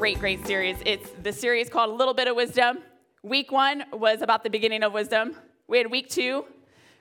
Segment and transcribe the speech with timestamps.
[0.00, 0.78] great, great series.
[0.86, 2.78] It's the series called A Little Bit of Wisdom.
[3.22, 5.36] Week one was about the beginning of wisdom.
[5.68, 6.46] We had week two,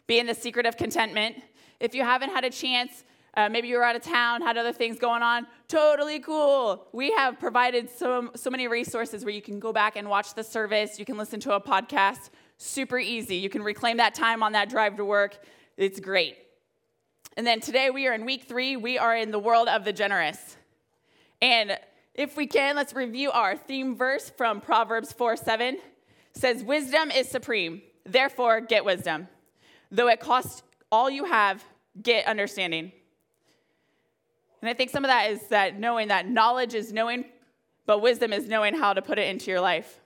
[0.05, 1.37] being the secret of contentment.
[1.79, 3.05] If you haven't had a chance,
[3.37, 6.87] uh, maybe you were out of town, had other things going on, totally cool.
[6.91, 10.43] We have provided so, so many resources where you can go back and watch the
[10.43, 13.37] service, you can listen to a podcast, super easy.
[13.37, 15.39] You can reclaim that time on that drive to work.
[15.77, 16.35] It's great.
[17.37, 19.93] And then today we are in week three, we are in the world of the
[19.93, 20.57] generous.
[21.41, 21.79] And
[22.19, 25.75] if we can, let's review our theme verse from Proverbs 4 7.
[25.75, 25.81] It
[26.33, 29.29] says, Wisdom is supreme, therefore get wisdom.
[29.89, 30.61] Though it costs
[30.91, 31.63] all you have,
[32.01, 32.91] get understanding.
[34.61, 37.23] And I think some of that is that knowing that knowledge is knowing,
[37.85, 40.01] but wisdom is knowing how to put it into your life.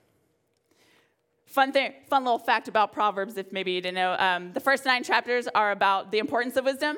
[1.47, 4.15] Fun thing, fun little fact about Proverbs, if maybe you didn't know.
[4.19, 6.97] Um, the first nine chapters are about the importance of wisdom,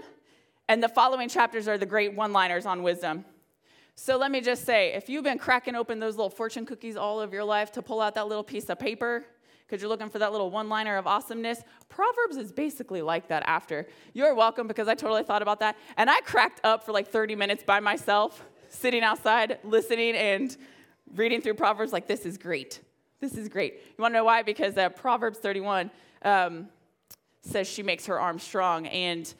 [0.67, 3.23] and the following chapters are the great one liners on wisdom.
[3.95, 7.21] So let me just say if you've been cracking open those little fortune cookies all
[7.21, 9.25] of your life to pull out that little piece of paper,
[9.65, 11.61] because you're looking for that little one liner of awesomeness.
[11.89, 13.87] Proverbs is basically like that after.
[14.13, 15.75] You're welcome because I totally thought about that.
[15.97, 20.55] And I cracked up for like 30 minutes by myself, sitting outside, listening and
[21.15, 22.81] reading through Proverbs like, this is great.
[23.19, 23.81] This is great.
[23.97, 24.43] You want to know why?
[24.43, 25.89] Because uh, Proverbs 31
[26.21, 26.67] um,
[27.41, 28.85] says she makes her arm strong.
[28.87, 29.33] And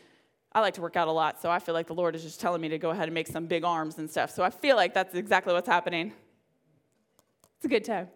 [0.56, 2.40] I like to work out a lot, so I feel like the Lord is just
[2.40, 4.32] telling me to go ahead and make some big arms and stuff.
[4.32, 6.14] So I feel like that's exactly what's happening.
[7.58, 8.08] It's a good time.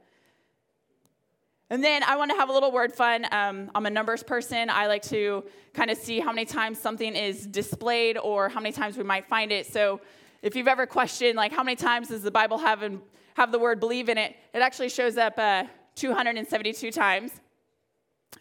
[1.69, 3.25] And then I want to have a little word fun.
[3.33, 4.69] Um, I'm a numbers person.
[4.69, 8.72] I like to kind of see how many times something is displayed or how many
[8.72, 9.66] times we might find it.
[9.66, 9.99] So
[10.41, 13.01] if you've ever questioned, like, how many times does the Bible have, in,
[13.33, 17.33] have the word believe in it, it actually shows up uh, 272 times.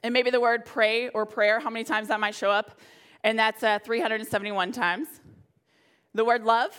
[0.04, 2.78] And maybe the word pray or prayer, how many times that might show up
[3.24, 5.08] and that's uh, 371 times.
[6.14, 6.78] The word love,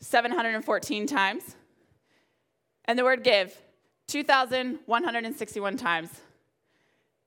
[0.00, 1.56] 714 times.
[2.84, 3.56] And the word give,
[4.08, 6.10] 2,161 times.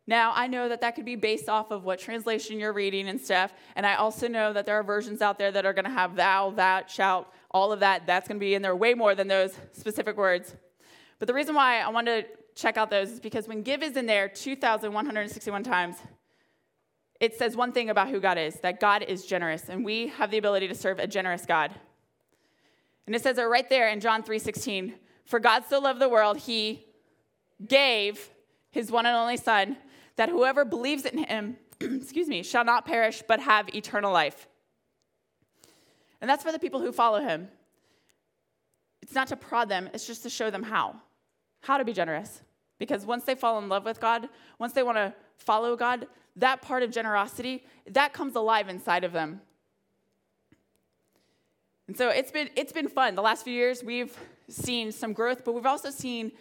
[0.07, 3.19] Now, I know that that could be based off of what translation you're reading and
[3.19, 5.91] stuff, and I also know that there are versions out there that are going to
[5.91, 8.05] have thou, that, shout, all of that.
[8.05, 10.55] That's going to be in there way more than those specific words.
[11.17, 13.97] But the reason why I wanted to check out those is because when give is
[13.97, 15.97] in there 2,161 times,
[17.19, 20.31] it says one thing about who God is that God is generous, and we have
[20.31, 21.71] the ability to serve a generous God.
[23.07, 26.37] And it says it right there in John 3:16, "For God so loved the world,
[26.37, 26.85] he
[27.65, 28.31] gave
[28.71, 29.77] his one and only son,
[30.17, 34.47] that whoever believes in him, excuse me, shall not perish but have eternal life."
[36.19, 37.49] And that's for the people who follow him.
[39.01, 40.99] It's not to prod them, it's just to show them how.
[41.61, 42.41] How to be generous.
[42.79, 44.27] Because once they fall in love with God,
[44.59, 49.11] once they want to follow God, that part of generosity, that comes alive inside of
[49.11, 49.41] them.
[51.87, 53.15] And so it's been, it's been fun.
[53.15, 54.17] The last few years, we've
[54.49, 56.31] seen some growth, but we've also seen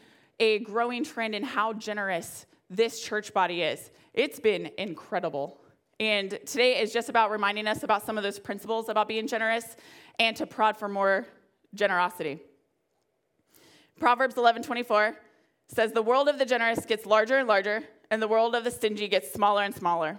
[0.41, 3.91] a growing trend in how generous this church body is.
[4.15, 5.61] It's been incredible.
[6.01, 9.77] And today is just about reminding us about some of those principles about being generous
[10.19, 11.27] and to prod for more
[11.75, 12.41] generosity.
[13.99, 15.17] Proverbs 11 24
[15.69, 18.71] says, The world of the generous gets larger and larger, and the world of the
[18.71, 20.19] stingy gets smaller and smaller.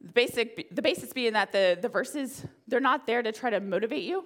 [0.00, 3.60] The, basic, the basis being that the, the verses, they're not there to try to
[3.60, 4.24] motivate you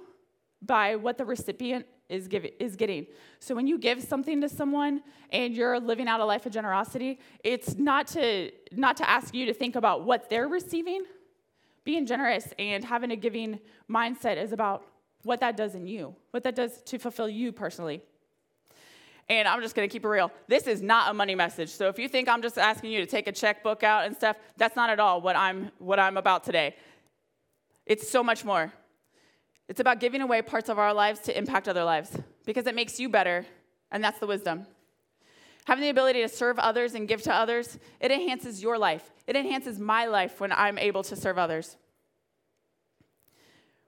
[0.62, 3.06] by what the recipient is, give, is getting.
[3.40, 7.20] So when you give something to someone and you're living out a life of generosity,
[7.44, 11.04] it's not to, not to ask you to think about what they're receiving.
[11.84, 14.84] Being generous and having a giving mindset is about
[15.22, 18.02] what that does in you, what that does to fulfill you personally.
[19.28, 20.30] And I'm just going to keep it real.
[20.46, 21.70] This is not a money message.
[21.70, 24.36] So if you think I'm just asking you to take a checkbook out and stuff,
[24.56, 26.76] that's not at all what I'm what I'm about today.
[27.86, 28.72] It's so much more.
[29.68, 33.00] It's about giving away parts of our lives to impact other lives because it makes
[33.00, 33.44] you better,
[33.90, 34.66] and that's the wisdom.
[35.66, 39.10] Having the ability to serve others and give to others, it enhances your life.
[39.26, 41.76] It enhances my life when I'm able to serve others.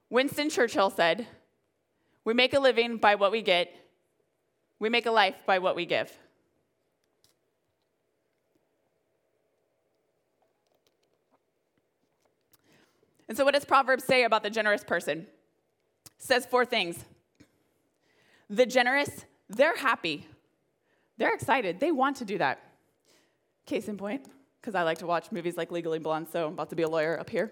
[0.09, 1.27] Winston Churchill said,
[2.25, 3.73] We make a living by what we get,
[4.79, 6.11] we make a life by what we give.
[13.27, 15.27] And so, what does Proverbs say about the generous person?
[16.19, 17.03] says four things.
[18.49, 20.27] The generous, they're happy.
[21.17, 21.79] They're excited.
[21.79, 22.59] They want to do that.
[23.65, 24.27] Case in point,
[24.59, 26.89] because I like to watch movies like Legally Blonde, so I'm about to be a
[26.89, 27.51] lawyer up here.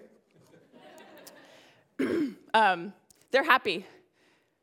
[2.54, 2.92] um,
[3.30, 3.86] they're happy.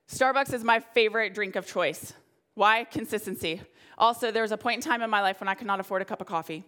[0.10, 2.14] Starbucks is my favorite drink of choice.
[2.56, 2.86] Why?
[2.86, 3.62] Consistency.
[3.98, 6.02] Also, there was a point in time in my life when I could not afford
[6.02, 6.64] a cup of coffee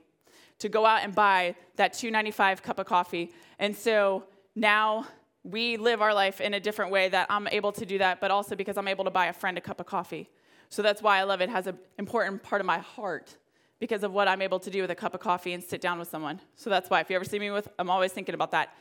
[0.59, 3.31] to go out and buy that 2.95 cup of coffee.
[3.59, 4.23] And so
[4.55, 5.07] now
[5.43, 8.31] we live our life in a different way that I'm able to do that, but
[8.31, 10.29] also because I'm able to buy a friend a cup of coffee.
[10.69, 11.45] So that's why I love it.
[11.45, 13.37] it has an important part of my heart
[13.79, 15.99] because of what I'm able to do with a cup of coffee and sit down
[15.99, 16.41] with someone.
[16.55, 18.75] So that's why if you ever see me with, I'm always thinking about that.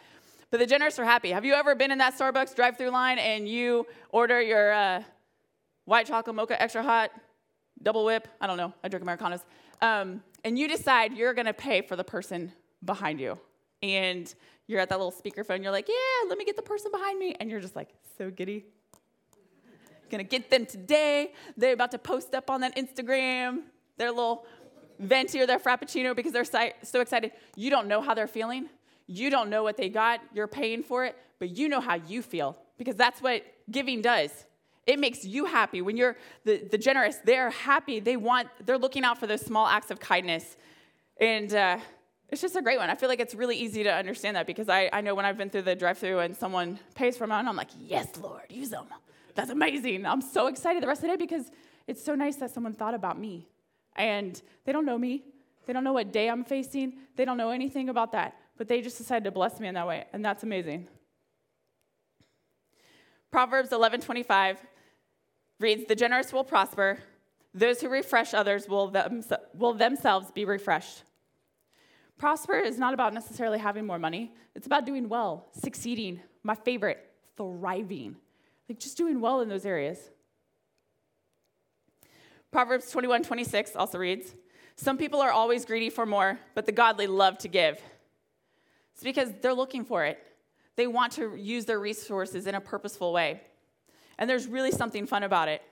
[0.51, 1.31] But the generous are happy.
[1.31, 5.03] Have you ever been in that Starbucks drive-through line and you order your uh,
[5.87, 7.11] white chocolate mocha extra hot,
[7.83, 8.29] double whip?
[8.41, 8.73] I don't know.
[8.85, 9.41] I drink Americanos.
[9.81, 12.53] Um, and you decide you're going to pay for the person
[12.85, 13.39] behind you.
[13.83, 14.33] And
[14.67, 15.63] you're at that little speakerphone.
[15.63, 17.35] You're like, yeah, let me get the person behind me.
[17.39, 17.89] And you're just like,
[18.19, 18.65] so giddy.
[20.11, 21.33] Gonna get them today.
[21.57, 23.63] They're about to post up on that Instagram,
[23.97, 24.47] their little
[24.99, 27.33] venti or their frappuccino because they're so excited.
[27.57, 28.69] You don't know how they're feeling.
[29.07, 30.21] You don't know what they got.
[30.33, 34.31] You're paying for it, but you know how you feel because that's what giving does.
[34.87, 35.83] It makes you happy.
[35.83, 37.99] When you're the, the generous, they're happy.
[37.99, 40.57] They want, they're looking out for those small acts of kindness.
[41.21, 41.79] And uh,
[42.29, 42.89] it's just a great one.
[42.89, 45.37] I feel like it's really easy to understand that because I, I know when I've
[45.37, 48.71] been through the drive through and someone pays for mine, I'm like, yes, Lord, use
[48.71, 48.87] them.
[49.35, 50.07] That's amazing.
[50.07, 51.51] I'm so excited the rest of the day because
[51.87, 53.49] it's so nice that someone thought about me.
[53.97, 55.25] And they don't know me,
[55.67, 58.83] they don't know what day I'm facing, they don't know anything about that, but they
[58.83, 60.05] just decided to bless me in that way.
[60.13, 60.89] And that's amazing.
[63.31, 64.59] Proverbs 11:25
[65.59, 66.99] reads, The generous will prosper,
[67.55, 69.23] those who refresh others will, them,
[69.55, 71.03] will themselves be refreshed.
[72.19, 76.21] Prosper is not about necessarily having more money, it's about doing well, succeeding.
[76.43, 76.99] My favorite,
[77.37, 78.17] thriving.
[78.69, 79.99] Like just doing well in those areas.
[82.51, 84.35] Proverbs 21 26 also reads,
[84.77, 87.81] Some people are always greedy for more, but the godly love to give.
[88.95, 90.19] It's because they're looking for it.
[90.77, 93.43] They want to use their resources in a purposeful way.
[94.19, 95.63] And there's really something fun about it.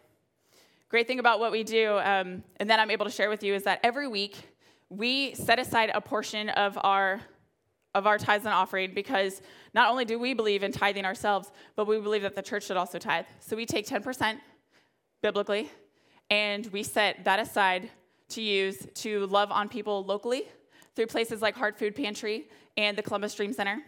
[0.89, 3.55] Great thing about what we do, um, and that I'm able to share with you,
[3.55, 4.37] is that every week
[4.89, 7.21] we set aside a portion of our
[7.95, 9.41] of our tithes and offering because
[9.73, 12.77] not only do we believe in tithing ourselves, but we believe that the church should
[12.77, 13.25] also tithe.
[13.39, 14.39] So we take 10%
[15.23, 15.71] biblically,
[16.29, 17.89] and we set that aside
[18.31, 20.43] to use to love on people locally
[20.97, 23.83] through places like Heart Food Pantry and the Columbus Dream Center.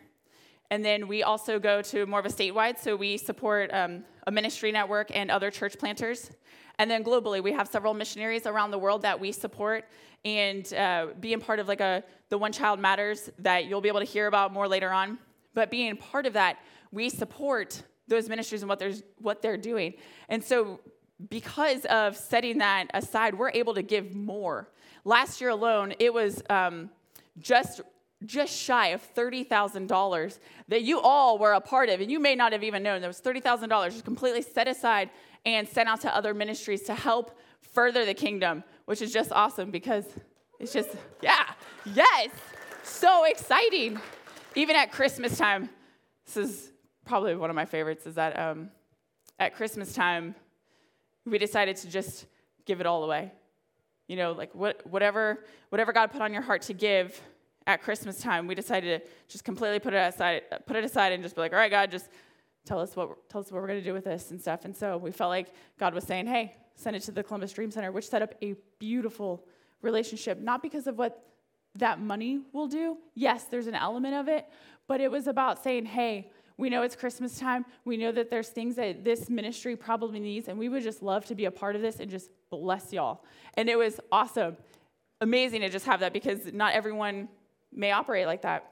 [0.71, 4.31] And then we also go to more of a statewide, so we support um, a
[4.31, 6.31] ministry network and other church planters.
[6.79, 9.85] And then globally, we have several missionaries around the world that we support
[10.25, 14.01] and uh, being part of like a the One Child Matters that you'll be able
[14.01, 15.19] to hear about more later on.
[15.55, 16.59] But being part of that,
[16.91, 19.95] we support those ministries and what they're what they're doing.
[20.29, 20.81] And so
[21.31, 24.69] because of setting that aside, we're able to give more.
[25.05, 26.91] Last year alone, it was um,
[27.39, 27.81] just
[28.25, 32.53] just shy of $30,000 that you all were a part of, and you may not
[32.53, 33.01] have even known.
[33.01, 35.11] There was $30,000 just completely set aside
[35.45, 39.71] and sent out to other ministries to help further the kingdom, which is just awesome
[39.71, 40.05] because
[40.59, 40.91] it's just,
[41.23, 41.45] yeah,
[41.95, 42.31] yes,
[42.83, 44.01] so exciting.
[44.55, 45.69] Even at Christmas time,
[46.25, 46.73] this is
[47.05, 48.71] probably one of my favorites, is that um,
[49.39, 50.35] at Christmas time,
[51.27, 52.27] we decided to just
[52.65, 53.33] give it all away.
[54.09, 57.21] You know, like what, whatever, whatever God put on your heart to give,
[57.67, 61.23] at Christmas time, we decided to just completely put it aside, put it aside, and
[61.23, 62.09] just be like, "All right, God, just
[62.65, 64.77] tell us what tell us what we're going to do with this and stuff." And
[64.77, 67.91] so we felt like God was saying, "Hey, send it to the Columbus Dream Center,"
[67.91, 69.45] which set up a beautiful
[69.83, 71.25] relationship, not because of what
[71.75, 72.99] that money will do.
[73.15, 74.47] Yes, there's an element of it,
[74.87, 77.67] but it was about saying, "Hey." We know it's Christmas time.
[77.85, 81.27] We know that there's things that this ministry probably needs, and we would just love
[81.27, 83.25] to be a part of this and just bless y'all.
[83.59, 84.57] And it was awesome,
[85.21, 87.29] amazing to just have that because not everyone
[87.73, 88.71] may operate like that.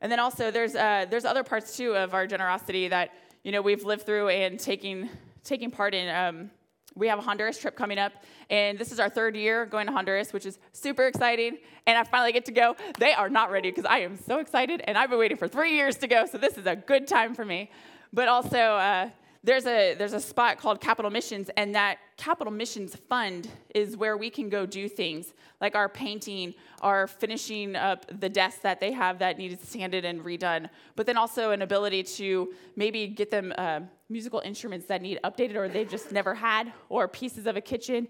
[0.00, 3.10] And then also, there's, uh, there's other parts too of our generosity that
[3.42, 5.08] you know we've lived through and taking,
[5.44, 6.14] taking part in.
[6.14, 6.50] Um,
[6.96, 8.12] we have a Honduras trip coming up,
[8.50, 11.58] and this is our third year going to Honduras, which is super exciting.
[11.86, 12.76] And I finally get to go.
[12.98, 15.74] They are not ready because I am so excited, and I've been waiting for three
[15.74, 17.70] years to go, so this is a good time for me.
[18.12, 19.10] But also, uh,
[19.44, 24.16] there's a there's a spot called Capital Missions, and that Capital Missions Fund is where
[24.16, 28.90] we can go do things like our painting, our finishing up the desk that they
[28.90, 33.52] have that needed sanded and redone, but then also an ability to maybe get them
[33.58, 37.60] uh, musical instruments that need updated or they've just never had, or pieces of a
[37.60, 38.08] kitchen.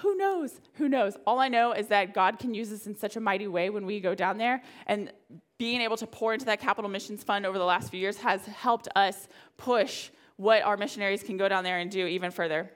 [0.00, 0.60] Who knows?
[0.74, 1.16] Who knows?
[1.24, 3.86] All I know is that God can use us in such a mighty way when
[3.86, 4.60] we go down there.
[4.88, 5.12] And
[5.56, 8.44] being able to pour into that capital missions fund over the last few years has
[8.46, 12.70] helped us push what our missionaries can go down there and do even further.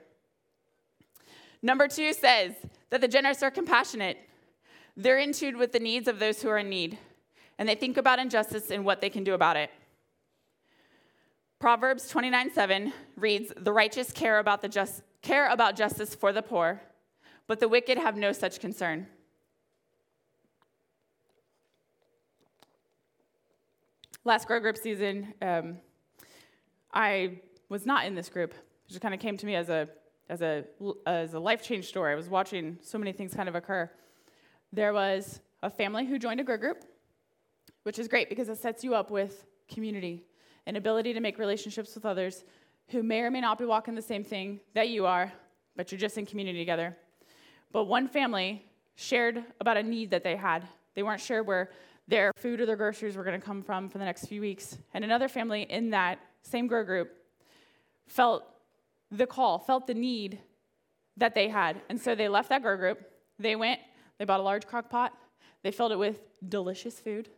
[1.61, 2.53] Number two says
[2.89, 4.17] that the generous are compassionate.
[4.95, 6.97] They're in tune with the needs of those who are in need,
[7.57, 9.69] and they think about injustice and what they can do about it.
[11.59, 16.41] Proverbs 29 7 reads, The righteous care about, the just, care about justice for the
[16.41, 16.81] poor,
[17.47, 19.07] but the wicked have no such concern.
[24.23, 25.77] Last grow group season, um,
[26.93, 27.39] I
[27.69, 28.51] was not in this group.
[28.53, 29.87] It just kind of came to me as a,
[30.27, 30.65] as, a,
[31.05, 32.11] as a life change story.
[32.11, 33.89] I was watching so many things kind of occur.
[34.73, 36.83] There was a family who joined a grow group,
[37.83, 40.25] which is great because it sets you up with community
[40.65, 42.43] and ability to make relationships with others
[42.89, 45.31] who may or may not be walking the same thing that you are,
[45.75, 46.97] but you're just in community together.
[47.71, 50.67] But one family shared about a need that they had.
[50.95, 51.69] They weren't sure where
[52.07, 54.77] their food or their groceries were going to come from for the next few weeks.
[54.93, 57.15] And another family in that same grow group
[58.09, 58.43] felt
[59.11, 60.39] the call, felt the need
[61.17, 61.81] that they had.
[61.89, 62.99] And so they left that grow group.
[63.37, 63.79] They went,
[64.17, 65.13] they bought a large crock pot,
[65.63, 67.29] they filled it with delicious food.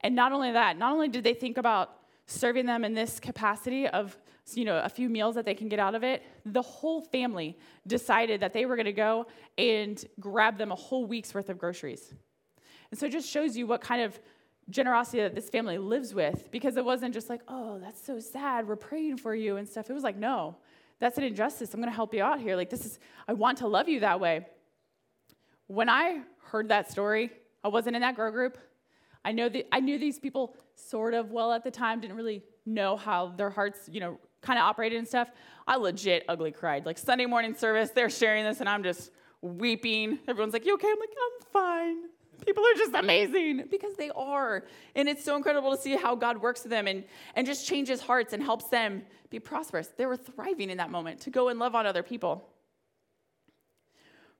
[0.00, 1.90] And not only that, not only did they think about
[2.26, 4.16] serving them in this capacity of
[4.54, 7.58] you know a few meals that they can get out of it the whole family
[7.86, 9.26] decided that they were going to go
[9.58, 12.14] and grab them a whole week's worth of groceries
[12.90, 14.18] and so it just shows you what kind of
[14.70, 18.68] generosity that this family lives with because it wasn't just like oh that's so sad
[18.68, 20.56] we're praying for you and stuff it was like no
[20.98, 23.58] that's an injustice i'm going to help you out here like this is i want
[23.58, 24.46] to love you that way
[25.68, 27.30] when i heard that story
[27.64, 28.58] i wasn't in that grow group
[29.24, 32.42] I know that I knew these people sort of well at the time, didn't really
[32.64, 35.30] know how their hearts, you know, kind of operated and stuff.
[35.66, 36.86] I legit ugly cried.
[36.86, 39.10] Like Sunday morning service, they're sharing this and I'm just
[39.42, 40.18] weeping.
[40.28, 40.88] Everyone's like, You okay?
[40.90, 41.96] I'm like, I'm fine.
[42.44, 44.64] People are just amazing because they are.
[44.94, 47.04] And it's so incredible to see how God works with them and,
[47.34, 49.88] and just changes hearts and helps them be prosperous.
[49.88, 52.48] They were thriving in that moment to go and love on other people.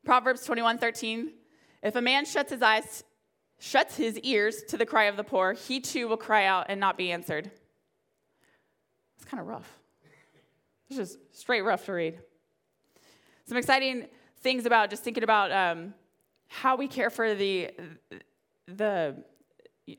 [0.04, 1.32] Proverbs 21 13.
[1.82, 3.04] If a man shuts his eyes
[3.60, 6.78] shuts his ears to the cry of the poor, he too will cry out and
[6.78, 7.50] not be answered.
[9.16, 9.78] It's kind of rough.
[10.88, 12.18] It's just straight rough to read.
[13.46, 14.06] Some exciting
[14.40, 15.94] things about just thinking about um,
[16.48, 17.70] how we care for the,
[18.66, 19.22] the,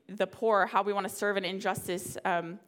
[0.08, 2.18] the poor, how we want to serve an injustice.
[2.24, 2.58] Um,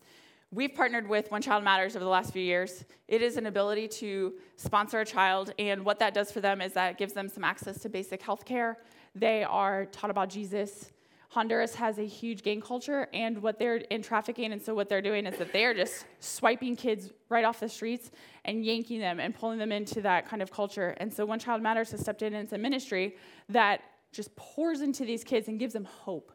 [0.51, 2.85] we've partnered with One Child Matters over the last few years.
[3.09, 6.73] It is an ability to sponsor a child, and what that does for them is
[6.73, 8.79] that gives them some access to basic health care
[9.15, 10.93] they are taught about Jesus.
[11.33, 15.01] Honduras has a huge gang culture, and what they're in trafficking, and so what they're
[15.01, 18.11] doing is that they are just swiping kids right off the streets
[18.45, 20.95] and yanking them and pulling them into that kind of culture.
[20.99, 23.17] And so, One Child Matters has stepped in and it's a ministry
[23.49, 23.81] that
[24.13, 26.33] just pours into these kids and gives them hope,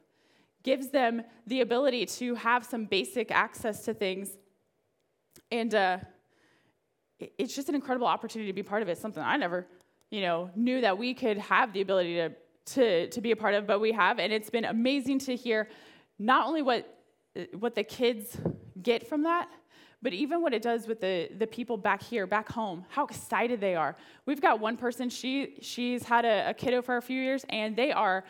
[0.64, 4.32] gives them the ability to have some basic access to things.
[5.52, 6.00] And uh,
[7.20, 8.98] it's just an incredible opportunity to be part of it.
[8.98, 9.68] Something I never,
[10.10, 12.32] you know, knew that we could have the ability to
[12.68, 14.20] to, to be a part of, but we have.
[14.20, 15.68] And it's been amazing to hear
[16.20, 16.98] not only what,
[17.60, 18.38] what the kids
[18.82, 19.50] get from that,
[20.02, 23.60] but even what it does with the, the people back here, back home, how excited
[23.60, 23.96] they are.
[24.26, 27.76] We've got one person, she, she's had a, a kiddo for a few years, and
[27.76, 28.24] they are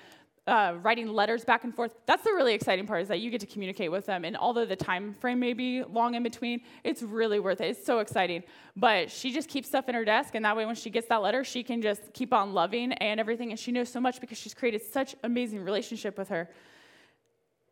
[0.48, 1.92] uh, writing letters back and forth.
[2.06, 4.24] That's the really exciting part is that you get to communicate with them.
[4.24, 7.70] And although the time frame may be long in between, it's really worth it.
[7.72, 8.44] It's so exciting.
[8.76, 11.22] But she just keeps stuff in her desk, and that way when she gets that
[11.22, 13.52] letter, she can just keep on loving and everything.
[13.52, 16.50] And she knows so much because she's created such amazing relationship with her.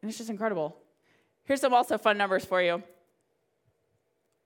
[0.01, 0.75] And it's just incredible.
[1.46, 2.84] Here's some also fun numbers for you.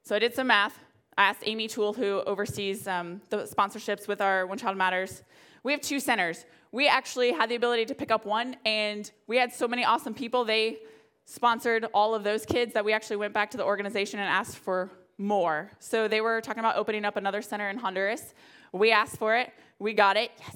[0.03, 0.77] So I did some math.
[1.17, 5.23] I asked Amy Toole, who oversees um, the sponsorships with our One Child Matters.
[5.63, 9.37] We have two centers we actually had the ability to pick up one, and we
[9.37, 10.45] had so many awesome people.
[10.45, 10.77] They
[11.25, 14.57] sponsored all of those kids that we actually went back to the organization and asked
[14.57, 15.71] for more.
[15.79, 18.33] So they were talking about opening up another center in Honduras.
[18.71, 20.55] We asked for it, we got it, yes.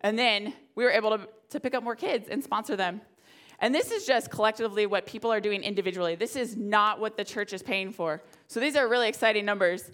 [0.00, 3.00] And then we were able to, to pick up more kids and sponsor them.
[3.60, 6.16] And this is just collectively what people are doing individually.
[6.16, 8.20] This is not what the church is paying for.
[8.48, 9.92] So these are really exciting numbers.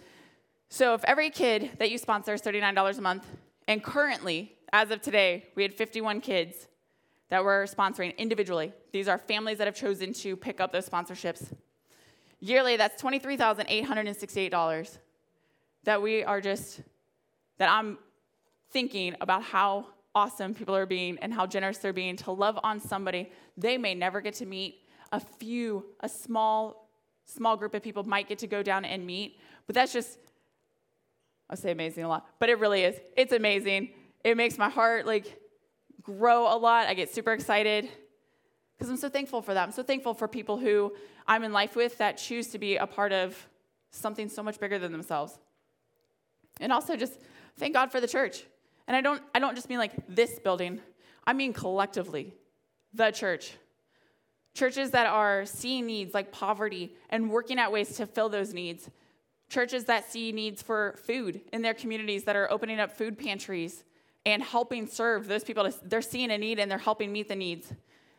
[0.71, 3.27] So if every kid that you sponsor is $39 a month,
[3.69, 6.67] and currently as of today, we had 51 kids
[7.29, 8.73] that we're sponsoring individually.
[8.93, 11.53] These are families that have chosen to pick up those sponsorships.
[12.41, 14.99] Yearly, that's $23,868
[15.85, 16.81] that we are just,
[17.59, 17.99] that I'm
[18.71, 22.81] thinking about how awesome people are being and how generous they're being to love on
[22.81, 24.81] somebody they may never get to meet.
[25.13, 26.89] A few, a small,
[27.25, 30.19] small group of people might get to go down and meet, but that's just
[31.51, 32.97] I say amazing a lot, but it really is.
[33.17, 33.91] It's amazing.
[34.23, 35.41] It makes my heart like
[36.03, 36.87] grow a lot.
[36.89, 37.89] I get super excited
[38.77, 39.63] because I'm so thankful for that.
[39.63, 40.93] I'm so thankful for people who
[41.27, 43.37] I'm in life with that choose to be a part of
[43.91, 45.39] something so much bigger than themselves.
[46.61, 47.15] And also just
[47.59, 48.45] thank God for the church.
[48.87, 50.81] And I don't I don't just mean like this building.
[51.27, 52.35] I mean collectively,
[52.93, 53.53] the church.
[54.55, 58.91] Churches that are seeing needs like poverty and working out ways to fill those needs.
[59.49, 63.85] Churches that see needs for food in their communities that are opening up food pantries
[64.27, 65.71] and helping serve those people.
[65.83, 67.73] They're seeing a need and they're helping meet the needs.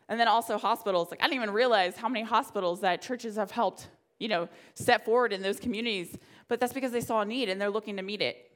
[0.08, 1.12] And then also hospitals.
[1.12, 5.06] Like I didn't even realize how many hospitals that churches have helped, you know, step
[5.06, 6.18] forward in those communities.
[6.48, 8.52] But that's because they saw a need and they're looking to meet it.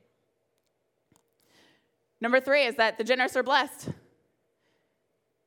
[2.19, 3.89] Number three is that the generous are blessed.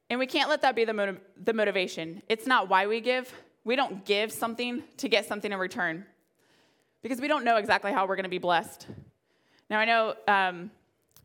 [0.09, 2.23] And we can't let that be the, motiv- the motivation.
[2.29, 3.33] It's not why we give.
[3.65, 6.07] We don't give something to get something in return
[7.07, 8.89] because we don't know exactly how we're going to be blessed.
[9.71, 10.73] Now, I know um,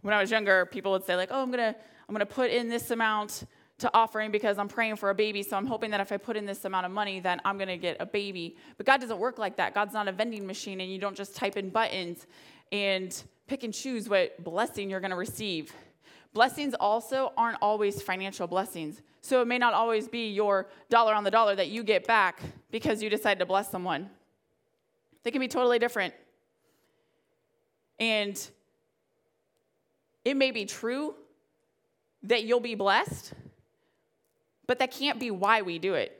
[0.03, 2.31] when I was younger, people would say, like, oh, I'm going to I'm going to
[2.31, 3.45] put in this amount
[3.79, 5.41] to offering because I'm praying for a baby.
[5.41, 7.69] So I'm hoping that if I put in this amount of money, then I'm going
[7.69, 8.57] to get a baby.
[8.77, 9.73] But God doesn't work like that.
[9.73, 12.27] God's not a vending machine, and you don't just type in buttons
[12.71, 15.73] and pick and choose what blessing you're going to receive.
[16.31, 19.01] Blessings also aren't always financial blessings.
[19.21, 22.39] So it may not always be your dollar on the dollar that you get back
[22.69, 24.11] because you decide to bless someone.
[25.23, 26.13] They can be totally different.
[27.99, 28.39] And
[30.25, 31.15] it may be true
[32.23, 33.33] that you'll be blessed,
[34.67, 36.17] but that can't be why we do it.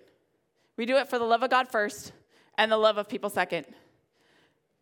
[0.78, 2.12] We do it for the love of God first
[2.58, 3.66] and the love of people second.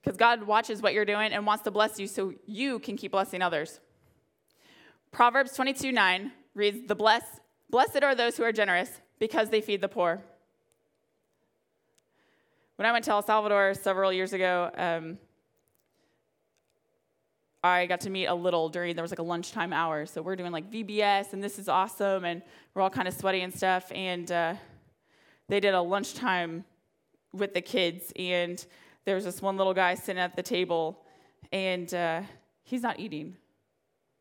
[0.01, 3.11] Because God watches what you're doing and wants to bless you so you can keep
[3.11, 3.79] blessing others.
[5.11, 7.23] Proverbs 22 9 reads, the bless,
[7.69, 10.23] Blessed are those who are generous because they feed the poor.
[12.79, 15.17] When I went to El Salvador several years ago, um,
[17.62, 20.05] I got to meet a little during there was like a lunchtime hour.
[20.05, 22.41] So we're doing like VBS, and this is awesome, and
[22.74, 23.91] we're all kind of sweaty and stuff.
[23.93, 24.53] And uh,
[25.50, 26.63] they did a lunchtime
[27.33, 28.65] with the kids, and
[29.03, 31.03] there was this one little guy sitting at the table,
[31.51, 32.21] and uh,
[32.63, 33.36] he's not eating.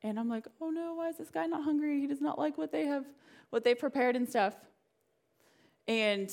[0.03, 2.01] And I'm like, oh no, why is this guy not hungry?
[2.01, 3.05] He does not like what they have,
[3.51, 4.55] what they prepared and stuff.
[5.87, 6.29] And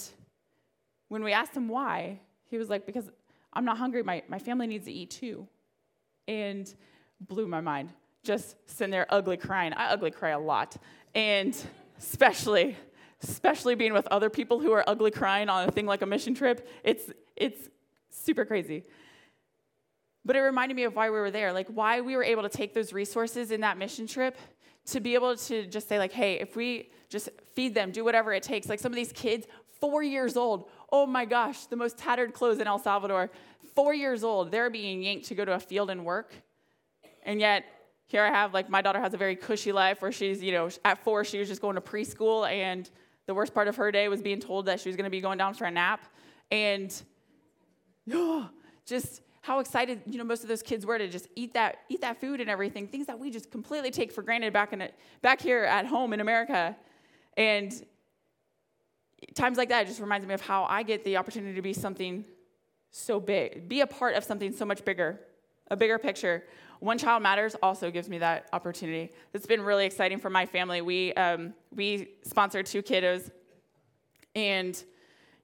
[1.08, 3.10] when we asked him why, he was like, because
[3.54, 4.04] I'm not hungry.
[4.04, 5.48] My, my family needs to eat too.
[6.28, 6.74] And
[7.22, 7.94] blew my mind.
[8.24, 9.74] Just sitting there ugly crying.
[9.74, 10.78] I ugly cry a lot.
[11.14, 11.56] And
[11.98, 12.76] especially,
[13.24, 16.34] especially being with other people who are ugly crying on a thing like a mission
[16.34, 17.70] trip, it's, it's
[18.10, 18.84] super crazy.
[20.26, 22.50] But it reminded me of why we were there, like why we were able to
[22.50, 24.36] take those resources in that mission trip
[24.88, 28.34] to be able to just say, like, hey, if we just feed them, do whatever
[28.34, 28.68] it takes.
[28.68, 29.48] Like some of these kids,
[29.80, 33.30] four years old, oh my gosh, the most tattered clothes in El Salvador,
[33.76, 36.34] four years old, they're being yanked to go to a field and work.
[37.24, 37.66] And yet,
[38.08, 40.70] here I have, like, my daughter has a very cushy life where she's, you know,
[40.84, 42.90] at four, she was just going to preschool, and
[43.26, 45.22] the worst part of her day was being told that she was going to be
[45.22, 46.06] going down for a nap.
[46.52, 46.94] And
[48.14, 48.50] oh,
[48.86, 52.02] just how excited, you know, most of those kids were to just eat that, eat
[52.02, 54.96] that food and everything, things that we just completely take for granted back, in it,
[55.22, 56.76] back here at home in America.
[57.38, 57.72] And
[59.34, 62.26] times like that just reminds me of how I get the opportunity to be something
[62.92, 65.20] so big, be a part of something so much bigger,
[65.70, 66.44] a bigger picture.
[66.80, 69.12] One Child Matters also gives me that opportunity.
[69.34, 70.82] It's been really exciting for my family.
[70.82, 73.32] We, um, we sponsored two kiddos,
[74.36, 74.82] and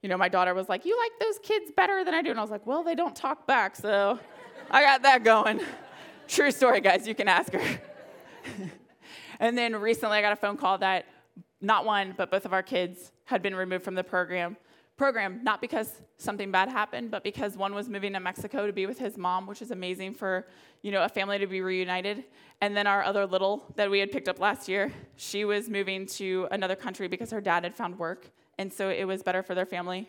[0.01, 2.31] you know, my daughter was like, You like those kids better than I do.
[2.31, 4.19] And I was like, Well, they don't talk back, so
[4.71, 5.61] I got that going.
[6.27, 7.81] True story, guys, you can ask her.
[9.39, 11.05] and then recently I got a phone call that
[11.59, 14.55] not one, but both of our kids had been removed from the program
[15.01, 18.85] program, not because something bad happened, but because one was moving to Mexico to be
[18.85, 20.45] with his mom, which is amazing for,
[20.83, 22.23] you know, a family to be reunited.
[22.61, 26.05] And then our other little that we had picked up last year, she was moving
[26.05, 28.29] to another country because her dad had found work.
[28.59, 30.07] And so it was better for their family.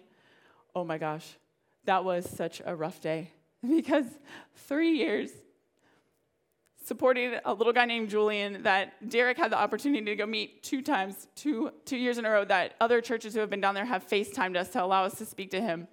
[0.74, 1.38] Oh my gosh,
[1.86, 3.30] that was such a rough day
[3.66, 4.06] because
[4.54, 5.30] three years
[6.84, 10.82] supporting a little guy named Julian that Derek had the opportunity to go meet two
[10.82, 13.84] times, two, two years in a row, that other churches who have been down there
[13.84, 15.88] have FaceTimed us to allow us to speak to him.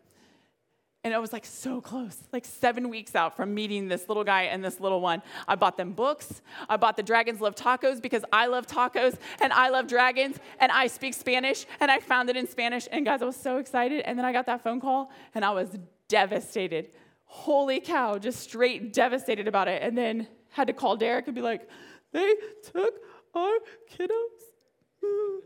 [1.03, 4.43] And it was like so close, like seven weeks out from meeting this little guy
[4.43, 5.21] and this little one.
[5.47, 6.41] I bought them books.
[6.67, 10.71] I bought the Dragons Love Tacos because I love tacos and I love dragons and
[10.73, 12.87] I speak Spanish and I found it in Spanish.
[12.91, 14.01] And guys, I was so excited.
[14.01, 15.69] And then I got that phone call and I was
[16.09, 16.89] devastated.
[17.23, 19.81] Holy cow, just straight devastated about it.
[19.81, 21.67] And then had to call Derek and be like,
[22.11, 22.35] they
[22.73, 22.95] took
[23.33, 23.53] our
[23.91, 25.43] kiddos.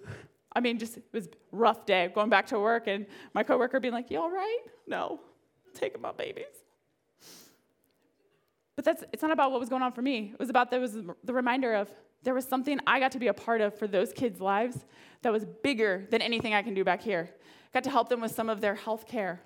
[0.56, 3.94] I mean, just it was rough day going back to work and my coworker being
[3.94, 4.60] like, You all right?
[4.88, 5.20] No,
[5.74, 6.46] taking my babies.
[8.76, 10.32] But that's it's not about what was going on for me.
[10.34, 11.90] It was about there was the reminder of
[12.24, 14.86] there was something I got to be a part of for those kids' lives
[15.22, 17.30] that was bigger than anything I can do back here.
[17.74, 19.42] Got to help them with some of their health care.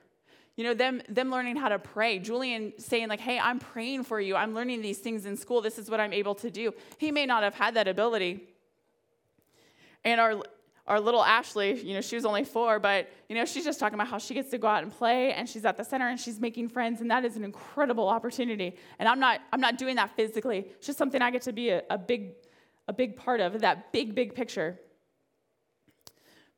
[0.57, 2.17] You know, them, them learning how to pray.
[2.17, 4.35] Julian saying, like, hey, I'm praying for you.
[4.35, 5.61] I'm learning these things in school.
[5.61, 6.73] This is what I'm able to do.
[6.97, 8.43] He may not have had that ability.
[10.03, 10.41] And our,
[10.87, 13.93] our little Ashley, you know, she was only four, but, you know, she's just talking
[13.93, 16.19] about how she gets to go out and play and she's at the center and
[16.19, 17.01] she's making friends.
[17.01, 18.77] And that is an incredible opportunity.
[18.97, 20.65] And I'm not, I'm not doing that physically.
[20.77, 22.31] It's just something I get to be a, a big,
[22.87, 24.79] a big part of, that big, big picture.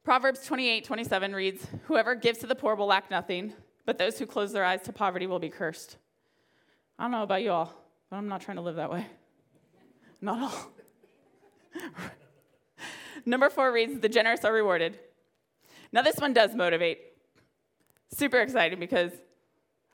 [0.05, 3.53] Proverbs 28 27 reads, Whoever gives to the poor will lack nothing,
[3.89, 5.97] but those who close their eyes to poverty will be cursed.
[6.99, 7.73] I don't know about you all,
[8.07, 9.07] but I'm not trying to live that way.
[10.21, 10.71] Not all.
[13.25, 14.99] Number four reads, The generous are rewarded.
[15.91, 16.99] Now, this one does motivate.
[18.11, 19.11] Super exciting because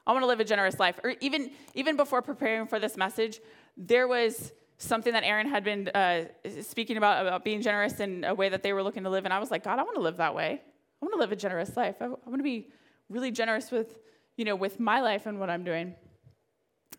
[0.05, 0.99] I want to live a generous life.
[1.01, 3.39] Or even, even before preparing for this message,
[3.77, 6.25] there was something that Aaron had been uh,
[6.63, 9.23] speaking about, about being generous in a way that they were looking to live.
[9.23, 10.61] And I was like, God, I want to live that way.
[11.01, 11.95] I want to live a generous life.
[12.01, 12.67] I, I want to be
[13.09, 13.97] really generous with,
[14.37, 15.95] you know, with my life and what I'm doing.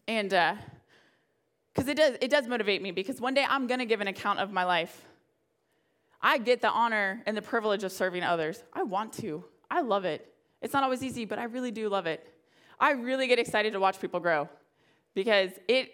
[0.09, 4.01] And because uh, it does, it does motivate me because one day I'm to give
[4.01, 5.05] an account of my life.
[6.21, 8.63] I get the honor and the privilege of serving others.
[8.73, 9.45] I want to.
[9.71, 10.33] I love it.
[10.63, 12.27] It's not always easy, but I really do love it.
[12.79, 14.49] I really get excited to watch people grow
[15.15, 15.91] because it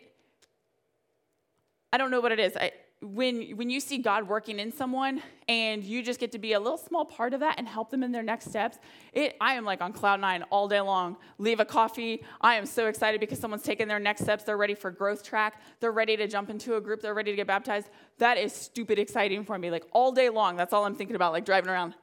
[1.92, 2.56] I don't know what it is.
[2.56, 2.72] I,
[3.02, 6.60] when, when you see God working in someone and you just get to be a
[6.60, 8.78] little small part of that and help them in their next steps,
[9.12, 11.16] it, I am like on cloud nine all day long.
[11.38, 12.24] Leave a coffee.
[12.40, 14.44] I am so excited because someone's taking their next steps.
[14.44, 15.60] They're ready for growth track.
[15.80, 17.02] They're ready to jump into a group.
[17.02, 17.90] They're ready to get baptized.
[18.18, 19.70] That is stupid exciting for me.
[19.70, 21.94] Like all day long, that's all I'm thinking about, like driving around.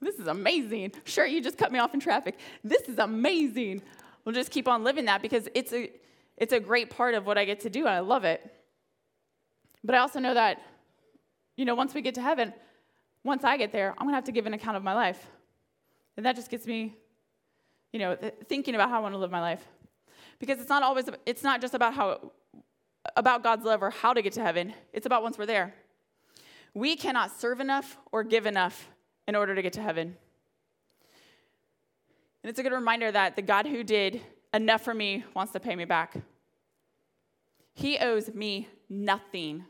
[0.00, 0.92] This is amazing.
[1.04, 2.38] Sure, you just cut me off in traffic.
[2.64, 3.82] This is amazing.
[4.24, 5.90] We'll just keep on living that because it's a,
[6.36, 8.57] it's a great part of what I get to do, and I love it.
[9.84, 10.60] But I also know that,
[11.56, 12.52] you know, once we get to heaven,
[13.24, 15.26] once I get there, I'm going to have to give an account of my life.
[16.16, 16.96] And that just gets me,
[17.92, 18.16] you know,
[18.48, 19.66] thinking about how I want to live my life.
[20.38, 22.32] Because it's not always, it's not just about how,
[23.16, 24.74] about God's love or how to get to heaven.
[24.92, 25.74] It's about once we're there.
[26.74, 28.88] We cannot serve enough or give enough
[29.26, 30.16] in order to get to heaven.
[32.42, 34.20] And it's a good reminder that the God who did
[34.54, 36.16] enough for me wants to pay me back.
[37.74, 39.64] He owes me nothing.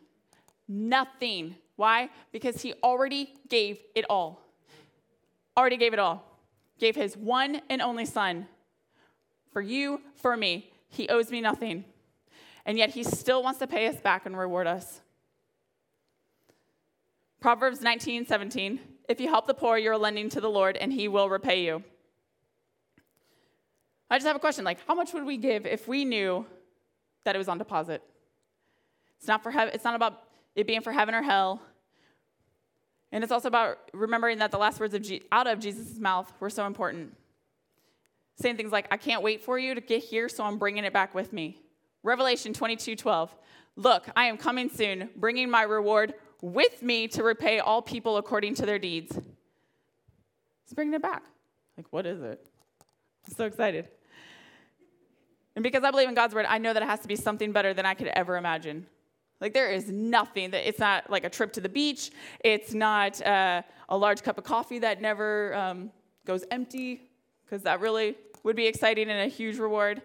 [0.67, 1.57] Nothing.
[1.77, 2.11] Why?
[2.33, 4.43] Because he already gave it all.
[5.57, 6.25] Already gave it all.
[6.79, 8.47] Gave his one and only son
[9.53, 10.71] for you, for me.
[10.89, 11.85] He owes me nothing.
[12.65, 15.01] And yet he still wants to pay us back and reward us.
[17.41, 18.81] Proverbs 19, 17.
[19.09, 21.83] If you help the poor, you're lending to the Lord, and he will repay you.
[24.11, 26.47] I just have a question like, how much would we give if we knew
[27.25, 28.03] that it was on deposit?
[29.19, 30.23] It's not for it's not about
[30.55, 31.61] it being for heaven or hell.
[33.11, 36.31] And it's also about remembering that the last words of Je- out of Jesus' mouth
[36.41, 37.17] were so important.
[38.37, 40.93] Saying things like, I can't wait for you to get here, so I'm bringing it
[40.93, 41.59] back with me.
[42.03, 43.35] Revelation 22 12.
[43.77, 48.55] Look, I am coming soon, bringing my reward with me to repay all people according
[48.57, 49.19] to their deeds.
[50.65, 51.23] He's bringing it back.
[51.77, 52.45] Like, what is it?
[53.27, 53.89] I'm so excited.
[55.57, 57.53] And because I believe in God's word, I know that it has to be something
[57.53, 58.87] better than I could ever imagine.
[59.41, 62.11] Like there is nothing that it's not like a trip to the beach.
[62.41, 65.91] It's not uh, a large cup of coffee that never um,
[66.25, 67.03] goes empty
[67.45, 70.03] because that really would be exciting and a huge reward.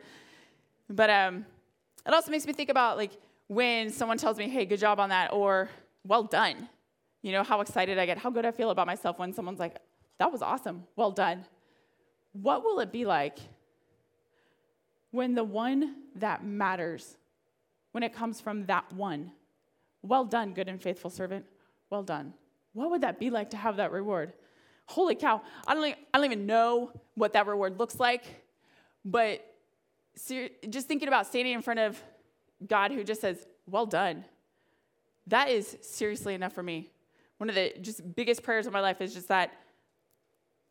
[0.90, 1.46] But um,
[2.06, 3.12] it also makes me think about like
[3.48, 5.70] when someone tells me, "Hey, good job on that," or
[6.06, 6.70] "Well done."
[7.22, 9.78] You know how excited I get, how good I feel about myself when someone's like,
[10.20, 11.46] "That was awesome, well done."
[12.34, 13.38] What will it be like
[15.12, 17.18] when the one that matters
[17.94, 19.32] when it comes from that one.
[20.02, 21.46] Well done, good and faithful servant.
[21.90, 22.34] Well done.
[22.74, 24.34] What would that be like to have that reward?
[24.88, 28.26] Holy cow, I don't, I don't even know what that reward looks like,
[29.06, 29.46] but
[30.16, 32.02] ser- just thinking about standing in front of
[32.68, 34.26] God who just says, Well done,
[35.28, 36.90] that is seriously enough for me.
[37.38, 39.54] One of the just biggest prayers of my life is just that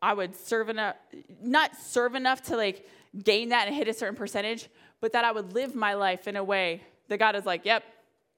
[0.01, 0.95] I would serve enough,
[1.41, 2.85] not serve enough to like
[3.23, 4.67] gain that and hit a certain percentage,
[4.99, 7.83] but that I would live my life in a way that God is like, yep,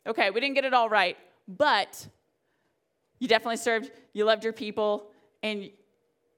[0.07, 2.07] okay, we didn't get it all right, but
[3.19, 5.11] you definitely served, you loved your people,
[5.43, 5.69] and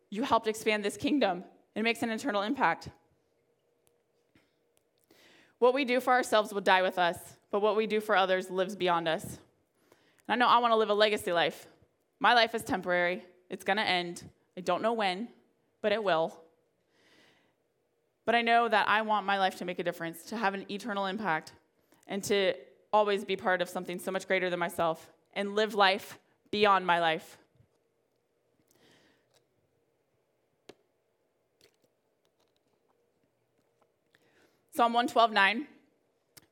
[0.10, 1.44] you helped expand this kingdom.
[1.76, 2.90] It makes an eternal impact.
[5.60, 7.18] What we do for ourselves will die with us,
[7.52, 9.24] but what we do for others lives beyond us.
[9.24, 9.38] And
[10.30, 11.68] I know I want to live a legacy life.
[12.20, 14.24] My life is temporary, it's going to end.
[14.58, 15.30] I don't know when,
[15.82, 16.40] but it will.
[18.26, 20.66] But I know that I want my life to make a difference, to have an
[20.70, 21.54] eternal impact
[22.08, 22.54] and to
[22.94, 26.18] always be part of something so much greater than myself and live life
[26.52, 27.38] beyond my life.
[34.74, 35.66] Psalm 112:9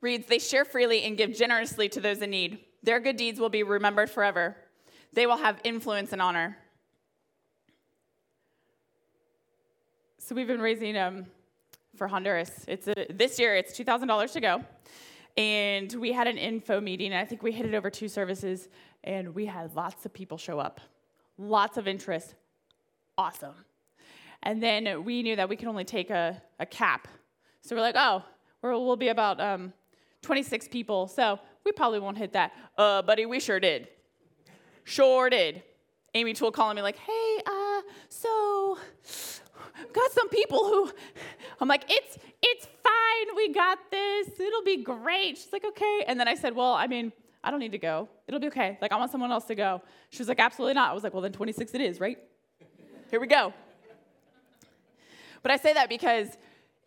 [0.02, 2.60] reads, They share freely and give generously to those in need.
[2.82, 4.58] Their good deeds will be remembered forever.
[5.14, 6.58] They will have influence and honor.
[10.18, 11.28] So we've been raising um,
[11.96, 12.66] for Honduras.
[12.68, 14.64] It's a, this year it's two thousand dollars to go,
[15.38, 17.14] and we had an info meeting.
[17.14, 18.70] I think we hit it over two services,
[19.04, 20.82] and we had lots of people show up,
[21.38, 22.36] lots of interest.
[23.18, 23.56] Awesome.
[24.44, 27.08] And then we knew that we could only take a, a cap
[27.66, 28.24] so we're like, oh,
[28.62, 29.74] we will be about um,
[30.22, 32.54] 26 people, so we probably won't hit that.
[32.78, 33.88] Uh, buddy, we sure did.
[34.84, 35.64] Sure did.
[36.14, 38.78] Amy Toole calling me like, hey, uh, so
[39.94, 40.92] got some people who
[41.60, 45.38] I'm like, it's it's fine, we got this, it'll be great.
[45.38, 46.04] She's like, okay.
[46.08, 47.12] And then I said, well, I mean,
[47.44, 48.10] I don't need to go.
[48.28, 48.78] It'll be okay.
[48.82, 49.82] Like, I want someone else to go.
[50.10, 50.92] She was like, absolutely not.
[50.92, 52.18] I was like, well, then 26 it is, right?
[53.12, 53.54] Here we go.
[55.42, 56.30] But I say that because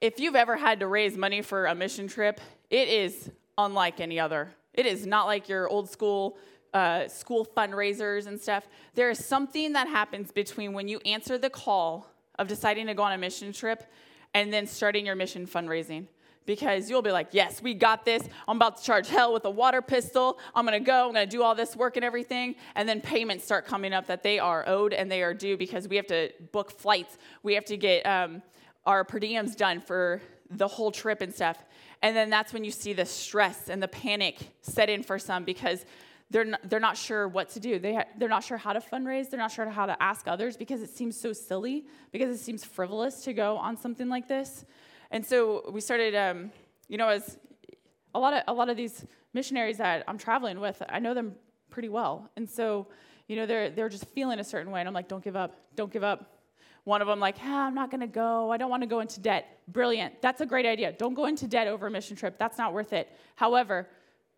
[0.00, 4.18] if you've ever had to raise money for a mission trip, it is unlike any
[4.18, 4.52] other.
[4.74, 6.36] It is not like your old school
[6.74, 8.68] uh, school fundraisers and stuff.
[8.94, 12.06] There is something that happens between when you answer the call
[12.38, 13.84] of deciding to go on a mission trip
[14.34, 16.06] and then starting your mission fundraising.
[16.46, 18.22] Because you'll be like, yes, we got this.
[18.46, 20.38] I'm about to charge hell with a water pistol.
[20.54, 22.54] I'm gonna go, I'm gonna do all this work and everything.
[22.74, 25.88] And then payments start coming up that they are owed and they are due because
[25.88, 27.18] we have to book flights.
[27.42, 28.40] We have to get um,
[28.86, 31.62] our per diems done for the whole trip and stuff.
[32.00, 35.44] And then that's when you see the stress and the panic set in for some
[35.44, 35.84] because
[36.30, 37.78] they're not, they're not sure what to do.
[37.78, 39.30] They ha- they're not sure how to fundraise.
[39.30, 42.64] They're not sure how to ask others because it seems so silly, because it seems
[42.64, 44.64] frivolous to go on something like this.
[45.10, 46.50] And so we started, um,
[46.88, 47.38] you know, as
[48.14, 51.34] a lot of a lot of these missionaries that I'm traveling with, I know them
[51.70, 52.86] pretty well, and so
[53.26, 55.56] you know they're they're just feeling a certain way, and I'm like, don't give up,
[55.76, 56.34] don't give up.
[56.84, 58.50] One of them, like, ah, I'm not going to go.
[58.50, 59.60] I don't want to go into debt.
[59.68, 60.22] Brilliant.
[60.22, 60.90] That's a great idea.
[60.92, 62.38] Don't go into debt over a mission trip.
[62.38, 63.14] That's not worth it.
[63.34, 63.86] However,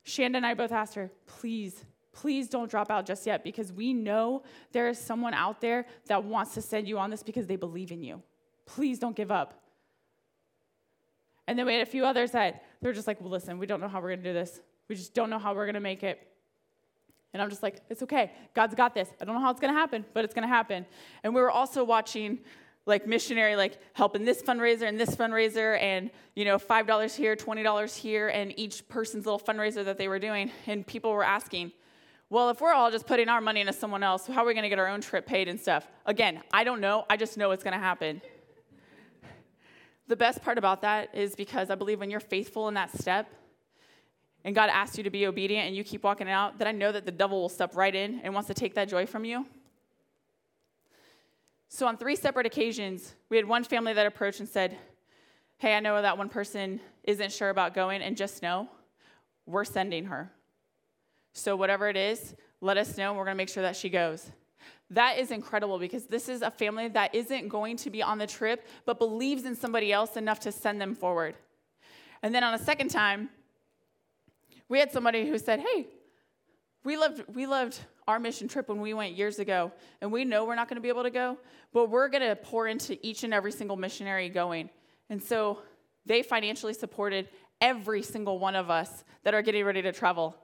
[0.04, 3.92] Shanda and I both asked her, please, please don't drop out just yet because we
[3.92, 7.56] know there is someone out there that wants to send you on this because they
[7.56, 8.22] believe in you.
[8.66, 9.62] Please don't give up.
[11.46, 13.80] And then we had a few others that they're just like, well, listen, we don't
[13.80, 14.60] know how we're going to do this.
[14.88, 16.26] We just don't know how we're going to make it.
[17.32, 18.32] And I'm just like, it's okay.
[18.54, 19.08] God's got this.
[19.20, 20.84] I don't know how it's going to happen, but it's going to happen.
[21.22, 22.40] And we were also watching
[22.86, 27.96] like missionary like helping this fundraiser and this fundraiser and you know $5 here $20
[27.96, 30.50] here and each person's little fundraiser that they were doing.
[30.66, 31.72] And people were asking
[32.28, 34.62] well if we're all just putting our money into someone else how are we going
[34.62, 35.86] to get our own trip paid and stuff?
[36.06, 37.04] Again i don't know.
[37.08, 38.22] I just know it's going to happen.
[40.08, 43.30] The best part about that is because i believe when you're faithful in that step
[44.44, 46.72] and God asks you to be obedient and you keep walking it out, that I
[46.72, 49.24] know that the devil will step right in and wants to take that joy from
[49.24, 49.46] you.
[51.72, 54.76] So, on three separate occasions, we had one family that approached and said,
[55.58, 58.68] Hey, I know that one person isn't sure about going, and just know
[59.46, 60.32] we're sending her.
[61.32, 64.32] So, whatever it is, let us know, and we're to make sure that she goes.
[64.90, 68.26] That is incredible because this is a family that isn't going to be on the
[68.26, 71.36] trip, but believes in somebody else enough to send them forward.
[72.24, 73.30] And then on a second time,
[74.68, 75.86] we had somebody who said, Hey,
[76.82, 80.44] we loved, we loved our mission trip when we went years ago, and we know
[80.44, 81.38] we're not going to be able to go,
[81.72, 84.70] but we're going to pour into each and every single missionary going.
[85.08, 85.58] And so
[86.06, 87.28] they financially supported
[87.60, 90.36] every single one of us that are getting ready to travel.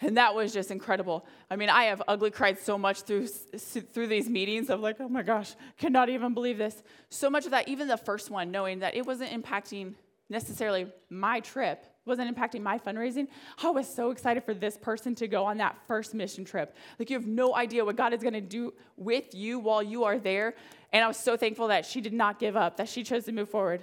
[0.00, 1.26] And that was just incredible.
[1.50, 5.08] I mean, I have ugly cried so much through through these meetings of like, oh
[5.08, 6.82] my gosh, cannot even believe this.
[7.10, 9.94] So much of that, even the first one, knowing that it wasn't impacting
[10.28, 13.28] necessarily my trip, wasn't impacting my fundraising.
[13.62, 16.74] I was so excited for this person to go on that first mission trip.
[16.98, 20.04] Like, you have no idea what God is going to do with you while you
[20.04, 20.54] are there.
[20.92, 23.32] And I was so thankful that she did not give up, that she chose to
[23.32, 23.82] move forward.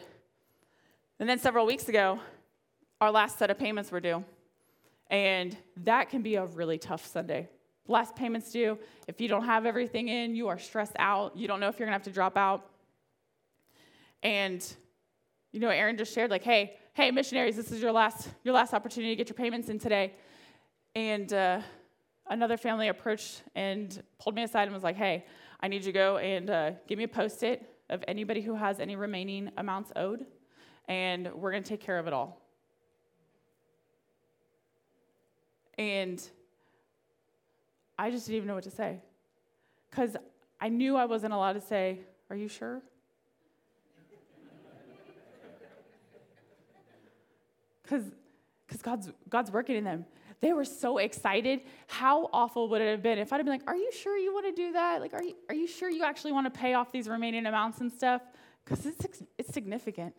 [1.19, 2.19] And then several weeks ago,
[2.99, 4.25] our last set of payments were due.
[5.09, 7.47] And that can be a really tough Sunday.
[7.87, 8.79] Last payments due.
[9.07, 11.37] If you don't have everything in, you are stressed out.
[11.37, 12.67] You don't know if you're going to have to drop out.
[14.23, 14.65] And,
[15.51, 18.73] you know, Aaron just shared, like, hey, hey, missionaries, this is your last, your last
[18.73, 20.13] opportunity to get your payments in today.
[20.95, 21.59] And uh,
[22.29, 25.25] another family approached and pulled me aside and was like, hey,
[25.59, 28.55] I need you to go and uh, give me a post it of anybody who
[28.55, 30.25] has any remaining amounts owed,
[30.87, 32.41] and we're going to take care of it all.
[35.77, 36.25] And
[37.99, 39.01] I just didn't even know what to say.
[39.89, 40.15] Because
[40.61, 42.81] I knew I wasn't allowed to say, Are you sure?
[47.87, 50.05] Because God's, God's working in them.
[50.41, 51.61] They were so excited.
[51.87, 54.33] How awful would it have been if I'd have been like, Are you sure you
[54.33, 55.01] want to do that?
[55.01, 57.81] Like, are you, are you sure you actually want to pay off these remaining amounts
[57.81, 58.21] and stuff?
[58.63, 60.13] Because it's, it's significant.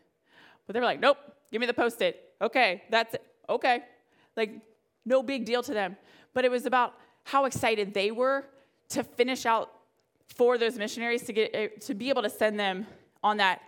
[0.67, 1.19] But they were like, Nope,
[1.53, 2.33] give me the post it.
[2.41, 3.25] Okay, that's it.
[3.49, 3.83] Okay.
[4.37, 4.61] Like,
[5.05, 5.97] no big deal to them.
[6.35, 8.45] But it was about how excited they were
[8.91, 9.73] to finish out
[10.35, 12.87] for those missionaries to get eh, to be able to send them
[13.23, 13.61] on that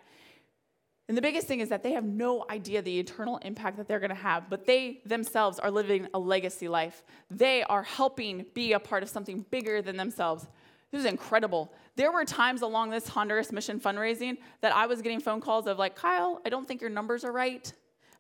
[1.09, 3.99] and the biggest thing is that they have no idea the eternal impact that they're
[3.99, 7.03] going to have, but they themselves are living a legacy life.
[7.31, 10.47] They are helping be a part of something bigger than themselves.
[10.91, 11.73] This is incredible.
[11.97, 15.79] There were times along this Honduras mission fundraising that I was getting phone calls of
[15.79, 17.73] like, Kyle, I don't think your numbers are right.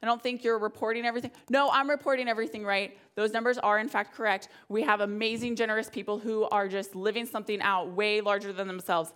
[0.03, 1.33] I don't think you're reporting everything.
[1.51, 2.97] No, I'm reporting everything right.
[3.17, 4.49] Those numbers are, in fact, correct.
[4.69, 9.13] We have amazing, generous people who are just living something out way larger than themselves.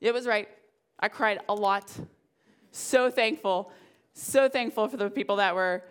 [0.00, 0.48] It was right.
[1.04, 1.92] I cried a lot.
[2.70, 3.70] So thankful.
[4.14, 5.84] So thankful for the people that were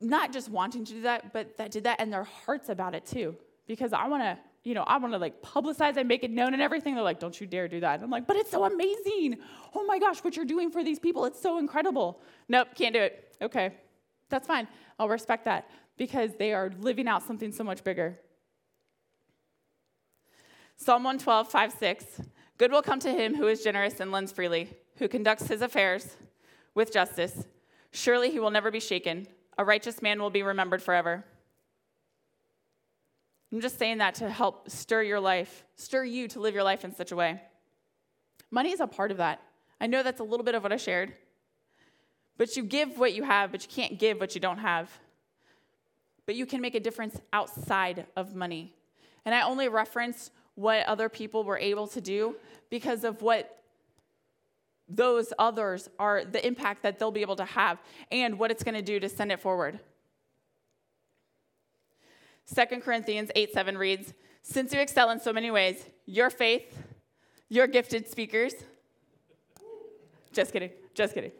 [0.00, 3.04] not just wanting to do that, but that did that and their hearts about it
[3.04, 3.34] too.
[3.66, 6.52] Because I want to, you know, I want to like publicize and make it known
[6.52, 6.94] and everything.
[6.94, 7.96] They're like, don't you dare do that.
[7.96, 9.38] And I'm like, but it's so amazing.
[9.74, 12.20] Oh my gosh, what you're doing for these people, it's so incredible.
[12.48, 13.34] Nope, can't do it.
[13.42, 13.72] Okay,
[14.28, 14.68] that's fine.
[14.96, 18.20] I'll respect that because they are living out something so much bigger.
[20.76, 22.20] Psalm 112, 5, 6.
[22.56, 26.16] Good will come to him who is generous and lends freely, who conducts his affairs
[26.74, 27.46] with justice.
[27.90, 29.26] Surely he will never be shaken.
[29.58, 31.24] A righteous man will be remembered forever.
[33.52, 36.84] I'm just saying that to help stir your life, stir you to live your life
[36.84, 37.40] in such a way.
[38.50, 39.40] Money is a part of that.
[39.80, 41.12] I know that's a little bit of what I shared.
[42.36, 44.90] But you give what you have, but you can't give what you don't have.
[46.26, 48.74] But you can make a difference outside of money.
[49.24, 52.36] And I only reference what other people were able to do
[52.70, 53.62] because of what
[54.88, 57.78] those others are, the impact that they'll be able to have,
[58.12, 59.80] and what it's going to do to send it forward.
[62.54, 64.12] 2 Corinthians 8 7 reads,
[64.42, 66.82] Since you excel in so many ways, your faith,
[67.48, 68.52] your gifted speakers,
[70.32, 71.32] just kidding, just kidding.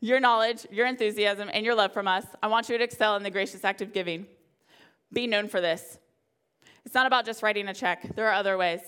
[0.00, 3.24] Your knowledge, your enthusiasm, and your love from us, I want you to excel in
[3.24, 4.26] the gracious act of giving.
[5.12, 5.98] Be known for this.
[6.88, 8.80] It's not about just writing a check, there are other ways.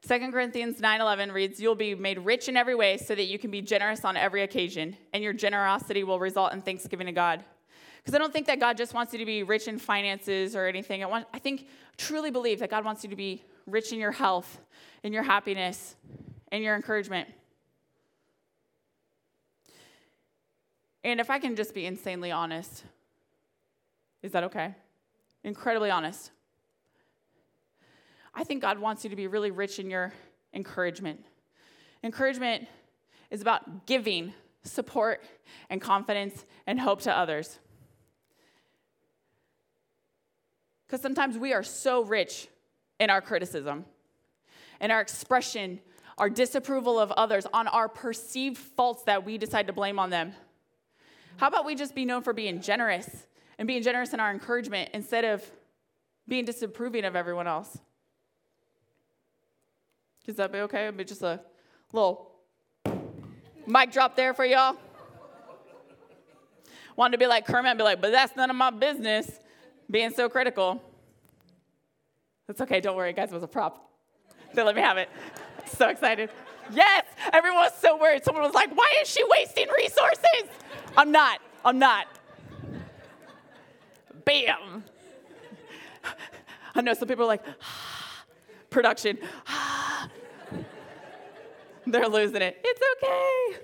[0.00, 3.50] 2 Corinthians 9:11 reads, "You'll be made rich in every way so that you can
[3.50, 7.44] be generous on every occasion, and your generosity will result in thanksgiving to God."
[7.98, 10.66] Because I don't think that God just wants you to be rich in finances or
[10.66, 11.02] anything.
[11.02, 14.12] I, want, I think, truly believe that God wants you to be rich in your
[14.12, 14.58] health,
[15.02, 15.94] in your happiness,
[16.50, 17.28] in your encouragement.
[21.04, 22.82] And if I can just be insanely honest,
[24.22, 24.74] is that okay?
[25.44, 26.30] Incredibly honest.
[28.38, 30.12] I think God wants you to be really rich in your
[30.52, 31.24] encouragement.
[32.04, 32.68] Encouragement
[33.30, 35.24] is about giving support
[35.70, 37.58] and confidence and hope to others.
[40.86, 42.48] Because sometimes we are so rich
[43.00, 43.86] in our criticism,
[44.82, 45.80] in our expression,
[46.18, 50.34] our disapproval of others, on our perceived faults that we decide to blame on them.
[51.38, 53.26] How about we just be known for being generous
[53.58, 55.42] and being generous in our encouragement instead of
[56.28, 57.78] being disapproving of everyone else?
[60.26, 60.88] Is that be okay?
[60.88, 61.40] It'll be just a
[61.92, 62.32] little
[63.66, 64.76] mic drop there for y'all.
[66.96, 69.38] Wanted to be like Kermit and be like, but that's none of my business,
[69.90, 70.82] being so critical.
[72.46, 73.90] That's okay, don't worry, guys, it was a prop.
[74.54, 75.08] They let me have it.
[75.66, 76.30] So excited.
[76.72, 78.24] Yes, everyone was so worried.
[78.24, 80.50] Someone was like, why is she wasting resources?
[80.96, 82.06] I'm not, I'm not.
[84.24, 84.84] Bam.
[86.74, 87.44] I know some people are like,
[88.76, 89.18] production.
[91.86, 92.60] They're losing it.
[92.62, 93.56] It's okay.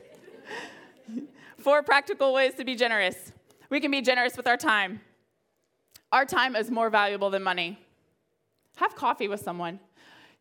[1.59, 3.33] Four practical ways to be generous.
[3.68, 5.03] We can be generous with our time.
[6.12, 7.79] Our time is more valuable than money.
[8.77, 9.81] Have coffee with someone.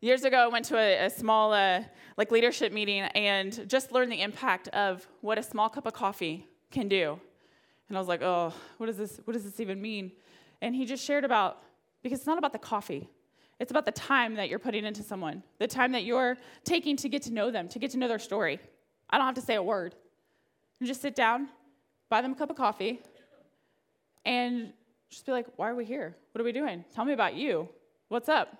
[0.00, 1.82] Years ago, I went to a, a small uh,
[2.16, 6.46] like leadership meeting and just learned the impact of what a small cup of coffee
[6.70, 7.20] can do.
[7.90, 9.20] And I was like, oh, what does this?
[9.24, 10.12] What does this even mean?
[10.62, 11.58] And he just shared about
[12.02, 13.10] because it's not about the coffee.
[13.62, 17.08] It's about the time that you're putting into someone, the time that you're taking to
[17.08, 18.58] get to know them, to get to know their story.
[19.08, 19.94] I don't have to say a word.
[20.80, 21.48] And just sit down,
[22.10, 23.00] buy them a cup of coffee,
[24.24, 24.72] and
[25.10, 26.16] just be like, why are we here?
[26.32, 26.84] What are we doing?
[26.92, 27.68] Tell me about you.
[28.08, 28.52] What's up?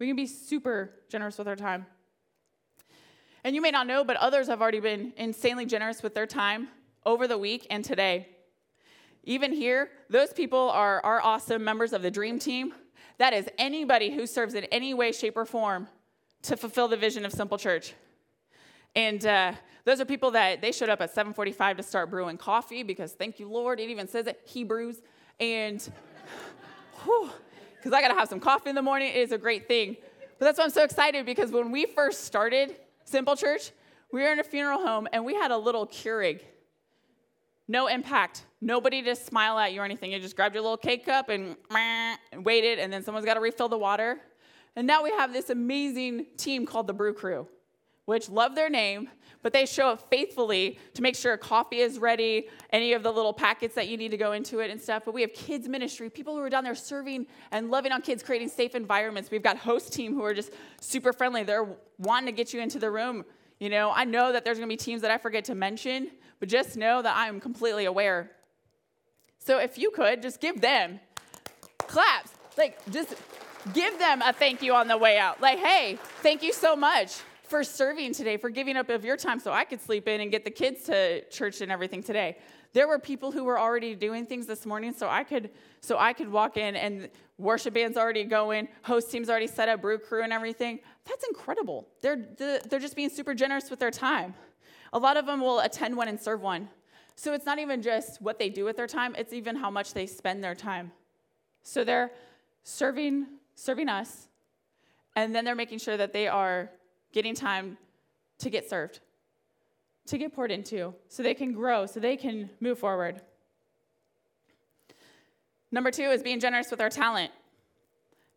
[0.00, 1.86] We can be super generous with our time.
[3.44, 6.66] And you may not know, but others have already been insanely generous with their time
[7.04, 8.26] over the week and today.
[9.22, 12.74] Even here, those people are, are awesome members of the dream team
[13.18, 15.88] that is anybody who serves in any way, shape, or form
[16.42, 17.94] to fulfill the vision of Simple Church.
[18.94, 19.52] And uh,
[19.84, 23.38] those are people that they showed up at 7:45 to start brewing coffee because thank
[23.38, 25.02] you Lord, it even says it Hebrews.
[25.38, 25.78] And
[27.76, 29.96] because I got to have some coffee in the morning, it is a great thing.
[30.38, 33.70] But that's why I'm so excited because when we first started Simple Church,
[34.12, 36.40] we were in a funeral home and we had a little Keurig.
[37.68, 38.44] No impact.
[38.60, 40.12] Nobody to smile at you or anything.
[40.12, 43.68] You just grabbed your little K-cup and, and waited, and then someone's got to refill
[43.68, 44.20] the water.
[44.76, 47.48] And now we have this amazing team called the Brew Crew,
[48.04, 49.08] which love their name,
[49.42, 53.32] but they show up faithfully to make sure coffee is ready, any of the little
[53.32, 55.04] packets that you need to go into it and stuff.
[55.04, 58.22] But we have kids ministry, people who are down there serving and loving on kids,
[58.22, 59.30] creating safe environments.
[59.30, 61.42] We've got host team who are just super friendly.
[61.42, 63.24] They're wanting to get you into the room.
[63.58, 66.10] You know, I know that there's going to be teams that I forget to mention,
[66.40, 68.30] but just know that I'm completely aware.
[69.38, 71.00] So if you could just give them
[71.78, 73.14] claps, like just
[73.72, 75.40] give them a thank you on the way out.
[75.40, 79.38] Like, hey, thank you so much for serving today, for giving up of your time
[79.38, 82.36] so I could sleep in and get the kids to church and everything today.
[82.76, 85.48] There were people who were already doing things this morning so I could
[85.80, 87.08] so I could walk in and
[87.38, 90.80] worship band's already going, host team's already set up, brew crew and everything.
[91.06, 91.88] That's incredible.
[92.02, 94.34] They're they're just being super generous with their time.
[94.92, 96.68] A lot of them will attend one and serve one.
[97.14, 99.94] So it's not even just what they do with their time, it's even how much
[99.94, 100.92] they spend their time.
[101.62, 102.10] So they're
[102.62, 103.24] serving
[103.54, 104.28] serving us
[105.14, 106.70] and then they're making sure that they are
[107.14, 107.78] getting time
[108.40, 109.00] to get served,
[110.06, 113.20] to get poured into, so they can grow, so they can move forward.
[115.72, 117.32] Number two is being generous with our talent.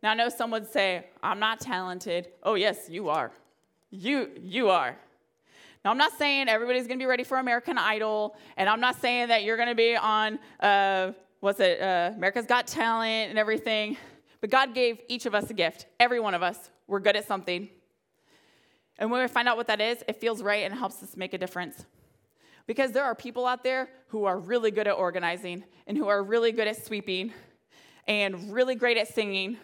[0.02, 2.28] Now, I know some would say, I'm not talented.
[2.42, 3.30] Oh, yes, you are.
[3.90, 4.96] You, you are.
[5.84, 9.00] Now, I'm not saying everybody's going to be ready for American Idol, and I'm not
[9.00, 13.38] saying that you're going to be on, uh, what's it, uh, America's Got Talent and
[13.38, 13.96] everything.
[14.40, 15.86] But God gave each of us a gift.
[15.98, 16.70] Every one of us.
[16.86, 17.68] We're good at something.
[19.00, 21.32] And when we find out what that is, it feels right and helps us make
[21.32, 21.86] a difference.
[22.66, 26.22] Because there are people out there who are really good at organizing and who are
[26.22, 27.32] really good at sweeping
[28.06, 29.56] and really great at singing.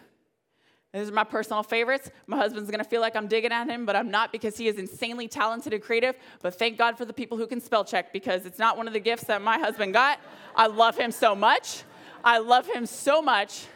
[0.91, 2.09] These are my personal favorites.
[2.25, 4.77] My husband's gonna feel like I'm digging at him, but I'm not because he is
[4.77, 6.15] insanely talented and creative.
[6.41, 8.93] But thank God for the people who can spell check because it's not one of
[8.93, 10.19] the gifts that my husband got.
[10.55, 11.83] I love him so much.
[12.23, 13.67] I love him so much.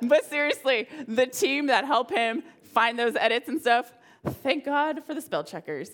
[0.07, 3.91] but seriously, the team that help him find those edits and stuff,
[4.25, 5.91] thank God for the spell checkers.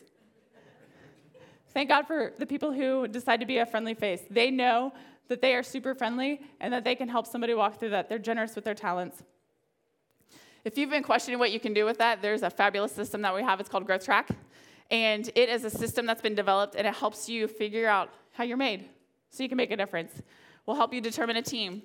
[1.74, 4.22] Thank God for the people who decide to be a friendly face.
[4.30, 4.93] They know
[5.28, 8.10] that they are super friendly and that they can help somebody walk through that.
[8.10, 9.22] They're generous with their talents.
[10.64, 13.36] If you've been questioning what you can do with that, there's a fabulous system that
[13.36, 13.60] we have.
[13.60, 14.30] It's called Growth Track.
[14.89, 18.43] And it is a system that's been developed and it helps you figure out how
[18.43, 18.86] you're made
[19.30, 20.22] so you can make a difference.
[20.66, 21.84] We'll help you determine a team.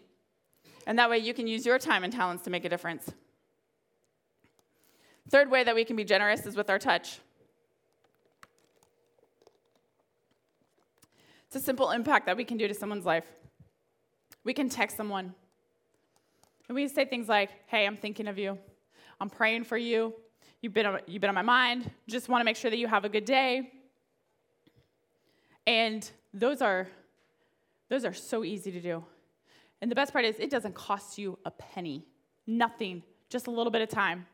[0.86, 3.12] And that way you can use your time and talents to make a difference.
[5.30, 7.20] Third way that we can be generous is with our touch.
[11.46, 13.26] It's a simple impact that we can do to someone's life.
[14.44, 15.34] We can text someone.
[16.68, 18.58] And we say things like, hey, I'm thinking of you.
[19.20, 20.14] I'm praying for you.
[20.62, 21.90] You've been, you've been on my mind.
[22.08, 23.70] Just want to make sure that you have a good day.
[25.66, 26.88] And those are,
[27.88, 29.04] those are so easy to do.
[29.82, 32.06] And the best part is, it doesn't cost you a penny,
[32.46, 34.26] nothing, just a little bit of time.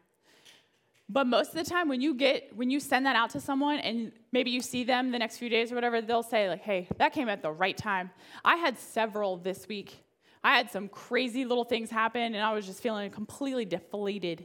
[1.09, 3.79] But most of the time, when you get when you send that out to someone,
[3.79, 6.87] and maybe you see them the next few days or whatever, they'll say like, "Hey,
[6.99, 8.11] that came at the right time."
[8.45, 10.05] I had several this week.
[10.45, 14.45] I had some crazy little things happen, and I was just feeling completely deflated.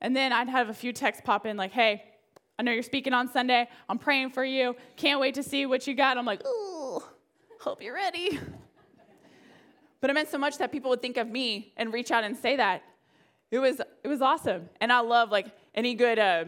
[0.00, 2.04] And then I'd have a few texts pop in like, "Hey,
[2.58, 3.68] I know you're speaking on Sunday.
[3.86, 4.76] I'm praying for you.
[4.96, 7.02] Can't wait to see what you got." I'm like, "Ooh,
[7.60, 8.40] hope you're ready."
[10.00, 12.36] But it meant so much that people would think of me and reach out and
[12.36, 12.82] say that.
[13.50, 14.68] It was, it was awesome.
[14.80, 16.44] And I love like any good, uh,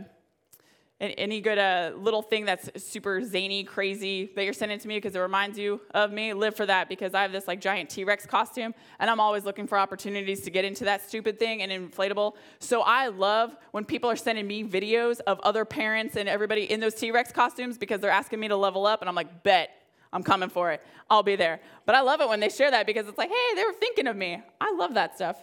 [1.00, 5.16] any good uh, little thing that's super zany, crazy that you're sending to me because
[5.16, 8.04] it reminds you of me, live for that because I have this like giant T
[8.04, 11.72] Rex costume and I'm always looking for opportunities to get into that stupid thing and
[11.72, 12.34] inflatable.
[12.58, 16.80] So I love when people are sending me videos of other parents and everybody in
[16.80, 19.70] those T Rex costumes because they're asking me to level up and I'm like, bet,
[20.12, 20.82] I'm coming for it.
[21.08, 21.60] I'll be there.
[21.86, 24.06] But I love it when they share that because it's like, hey, they were thinking
[24.06, 24.42] of me.
[24.60, 25.36] I love that stuff.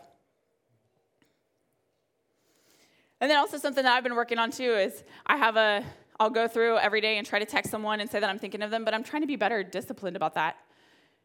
[3.20, 5.84] And then also something that I've been working on too is I have a,
[6.20, 8.61] I'll go through every day and try to text someone and say that I'm thinking
[8.61, 10.57] of them, but I'm trying to be better disciplined about that.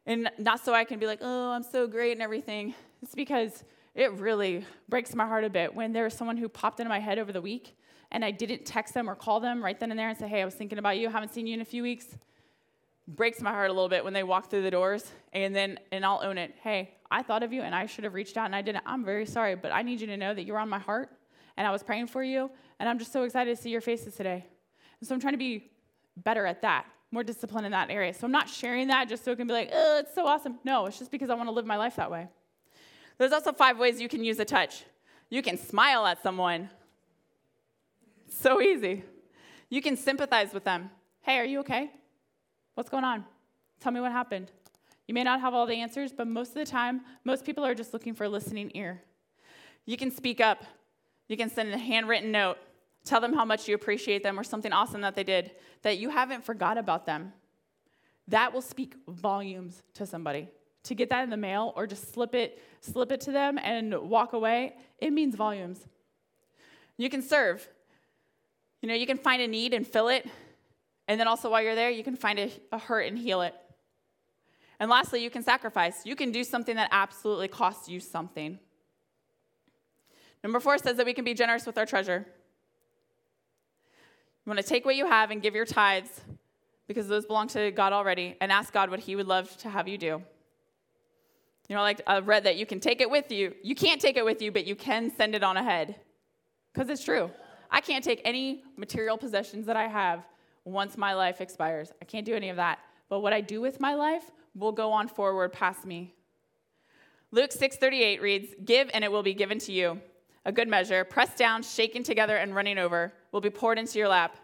[0.07, 2.74] And not so I can be like, oh, I'm so great and everything.
[3.03, 3.64] It's because
[3.95, 7.18] it really breaks my heart a bit when there's someone who popped into my head
[7.18, 7.76] over the week
[8.11, 10.43] and I didn't text them or call them right then and there and say, hey,
[10.43, 12.07] I was thinking about you, haven't seen you in a few weeks
[13.09, 16.05] breaks my heart a little bit when they walk through the doors and then and
[16.05, 16.55] I'll own it.
[16.62, 18.84] Hey, I thought of you and I should have reached out and I didn't.
[18.86, 21.11] I'm very sorry, but I need you to know that you're on my heart
[21.57, 24.14] and I was praying for you and I'm just so excited to see your faces
[24.14, 24.46] today.
[25.00, 25.70] And so I'm trying to be
[26.16, 28.14] better at that, more disciplined in that area.
[28.14, 30.59] So I'm not sharing that just so it can be like, oh, it's so awesome.
[30.64, 32.28] No, it's just because I want to live my life that way.
[33.18, 34.84] There's also five ways you can use a touch.
[35.28, 36.70] You can smile at someone.
[38.28, 39.05] So easy.
[39.68, 40.90] You can sympathize with them.
[41.22, 41.90] Hey, are you okay?
[42.75, 43.25] What's going on?
[43.81, 44.51] Tell me what happened.
[45.07, 47.75] You may not have all the answers, but most of the time, most people are
[47.75, 49.03] just looking for a listening ear.
[49.85, 50.64] You can speak up.
[51.29, 52.59] You can send a handwritten note.
[53.05, 55.53] Tell them how much you appreciate them or something awesome that they did,
[55.83, 57.33] that you haven't forgot about them.
[58.29, 60.49] That will speak volumes to somebody.
[60.85, 63.95] To get that in the mail or just slip it, slip it to them and
[64.09, 65.87] walk away, it means volumes.
[66.97, 67.68] You can serve.
[68.81, 70.27] You know, you can find a need and fill it.
[71.09, 73.55] And then also while you're there, you can find a, a hurt and heal it.
[74.78, 76.05] And lastly, you can sacrifice.
[76.05, 78.59] You can do something that absolutely costs you something.
[80.42, 82.26] Number four says that we can be generous with our treasure.
[84.44, 86.20] You want to take what you have and give your tithes
[86.88, 89.86] because those belong to God already and ask God what He would love to have
[89.86, 90.22] you do.
[91.68, 93.55] You know, like I read that you can take it with you.
[93.62, 95.94] You can't take it with you, but you can send it on ahead
[96.72, 97.30] because it's true.
[97.70, 100.26] I can't take any material possessions that I have
[100.64, 101.92] once my life expires.
[102.00, 102.78] I can't do any of that.
[103.08, 106.14] But what I do with my life will go on forward past me.
[107.30, 110.00] Luke 6:38 reads, "Give and it will be given to you.
[110.44, 114.08] A good measure, pressed down, shaken together and running over, will be poured into your
[114.08, 114.36] lap.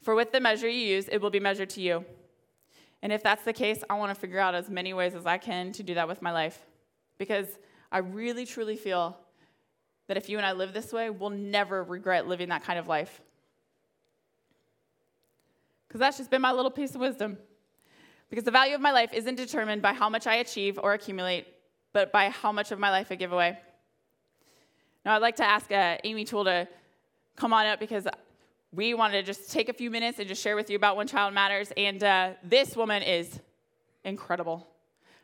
[0.00, 2.04] For with the measure you use, it will be measured to you."
[3.02, 5.36] And if that's the case, I want to figure out as many ways as I
[5.36, 6.64] can to do that with my life.
[7.18, 7.58] Because
[7.90, 9.18] I really truly feel
[10.06, 12.88] that if you and I live this way, we'll never regret living that kind of
[12.88, 13.20] life.
[15.92, 17.36] Because that's just been my little piece of wisdom.
[18.30, 21.46] Because the value of my life isn't determined by how much I achieve or accumulate,
[21.92, 23.58] but by how much of my life I give away.
[25.04, 26.66] Now, I'd like to ask uh, Amy Toole to
[27.36, 28.06] come on up because
[28.72, 31.06] we wanted to just take a few minutes and just share with you about One
[31.06, 31.74] Child Matters.
[31.76, 33.38] And uh, this woman is
[34.02, 34.66] incredible.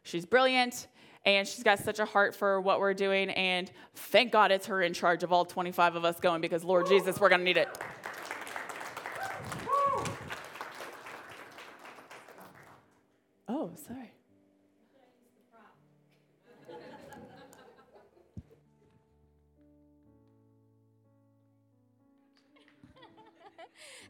[0.02, 0.88] She's brilliant,
[1.24, 3.30] and she's got such a heart for what we're doing.
[3.30, 6.88] And thank God it's her in charge of all 25 of us going because, Lord
[6.88, 7.68] Jesus, we're going to need it.
[13.50, 14.12] Oh, sorry.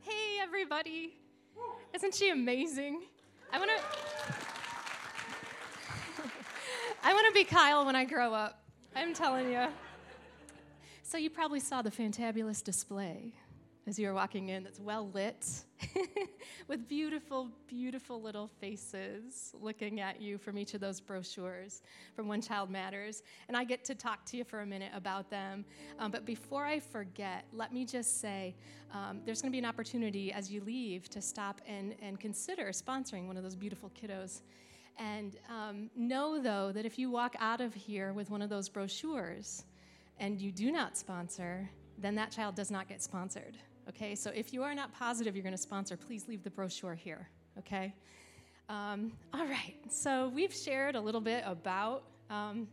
[0.03, 1.15] hey, everybody.
[1.95, 3.03] Isn't she amazing?
[3.53, 3.83] I want to.
[7.05, 8.61] I want to be Kyle when I grow up.
[8.97, 9.69] I'm telling you.
[11.05, 13.35] So, you probably saw the fantabulous display
[13.89, 15.47] as you were walking in that's well lit
[16.69, 21.81] with beautiful, beautiful little faces looking at you from each of those brochures
[22.15, 23.23] from One Child Matters.
[23.49, 25.65] And I get to talk to you for a minute about them.
[25.99, 28.55] Um, but before I forget, let me just say
[28.93, 32.67] um, there's going to be an opportunity as you leave to stop and, and consider
[32.67, 34.43] sponsoring one of those beautiful kiddos.
[34.99, 38.69] And um, know, though, that if you walk out of here with one of those
[38.69, 39.65] brochures
[40.21, 43.57] and you do not sponsor, then that child does not get sponsored.
[43.89, 46.95] Okay, so if you are not positive you're going to sponsor, please leave the brochure
[46.95, 47.27] here.
[47.59, 47.95] Okay?
[48.69, 52.69] Um, all right, so we've shared a little bit about um,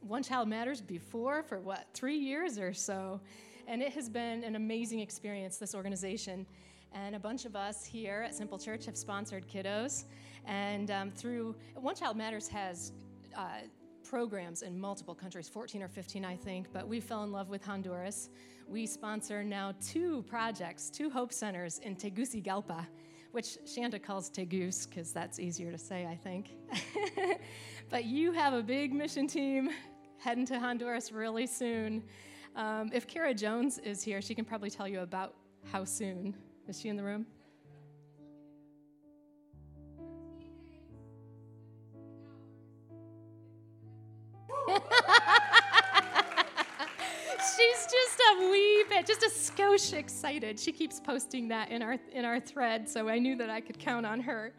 [0.00, 3.20] One Child Matters before for what, three years or so.
[3.68, 6.44] And it has been an amazing experience, this organization.
[6.92, 10.06] And a bunch of us here at Simple Church have sponsored kiddos.
[10.44, 12.90] And um, through One Child Matters has
[13.36, 13.60] uh,
[14.08, 17.64] programs in multiple countries, 14 or 15, I think, but we fell in love with
[17.64, 18.30] Honduras
[18.68, 22.86] we sponsor now two projects, two Hope Centers in Tegucigalpa,
[23.32, 26.50] which Shanda calls Tegus because that's easier to say, I think.
[27.88, 29.70] but you have a big mission team
[30.18, 32.02] heading to Honduras really soon.
[32.56, 35.34] Um, if Kara Jones is here, she can probably tell you about
[35.72, 36.34] how soon.
[36.68, 37.24] Is she in the room?
[48.38, 50.58] A wee bit, just a skosh excited.
[50.58, 53.78] She keeps posting that in our in our thread, so I knew that I could
[53.78, 54.52] count on her.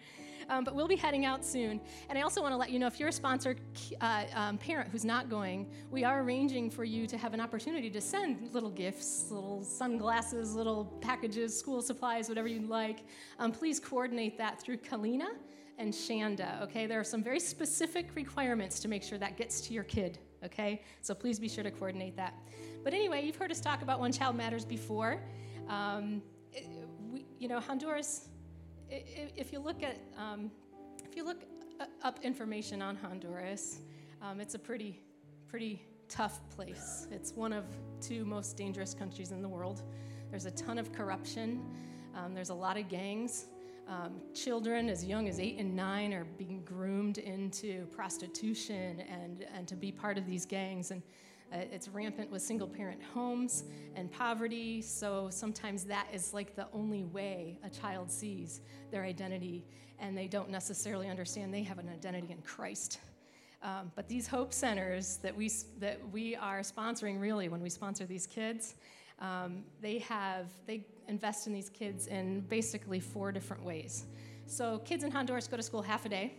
[0.50, 1.80] Um, but we'll be heading out soon.
[2.10, 3.56] And I also want to let you know if you're a sponsor
[4.02, 7.88] uh, um, parent who's not going, we are arranging for you to have an opportunity
[7.92, 13.02] to send little gifts, little sunglasses, little packages, school supplies, whatever you'd like.
[13.38, 15.28] Um, please coordinate that through Kalina
[15.78, 16.88] and Shanda, okay?
[16.88, 20.82] There are some very specific requirements to make sure that gets to your kid, okay?
[21.02, 22.34] So please be sure to coordinate that.
[22.84, 25.22] But anyway, you've heard us talk about One Child Matters before.
[25.68, 26.22] Um,
[26.54, 26.66] it,
[27.12, 28.30] we, you know, Honduras,
[28.90, 30.50] if you look at um,
[31.04, 31.44] if you look
[31.80, 33.82] uh, up information on Honduras,
[34.22, 35.02] um, it's a pretty,
[35.48, 37.08] pretty tough place.
[37.12, 37.66] It's one of
[38.02, 39.84] two most dangerous countries in the world.
[40.30, 41.62] There's a ton of corruption.
[42.16, 43.46] Um, there's a lot of gangs.
[43.88, 49.68] Um, children as young as eight and nine are being groomed into prostitution and, and
[49.68, 50.92] to be part of these gangs.
[50.92, 51.02] And
[51.52, 53.64] uh, it's rampant with single parent homes
[53.96, 54.82] and poverty.
[54.82, 59.66] So sometimes that is like the only way a child sees their identity,
[60.00, 63.00] and they don't necessarily understand they have an identity in Christ.
[63.62, 68.06] Um, but these hope centers that we, that we are sponsoring, really, when we sponsor
[68.06, 68.76] these kids,
[69.20, 74.06] um, they have they invest in these kids in basically four different ways.
[74.46, 76.36] So kids in Honduras go to school half a day,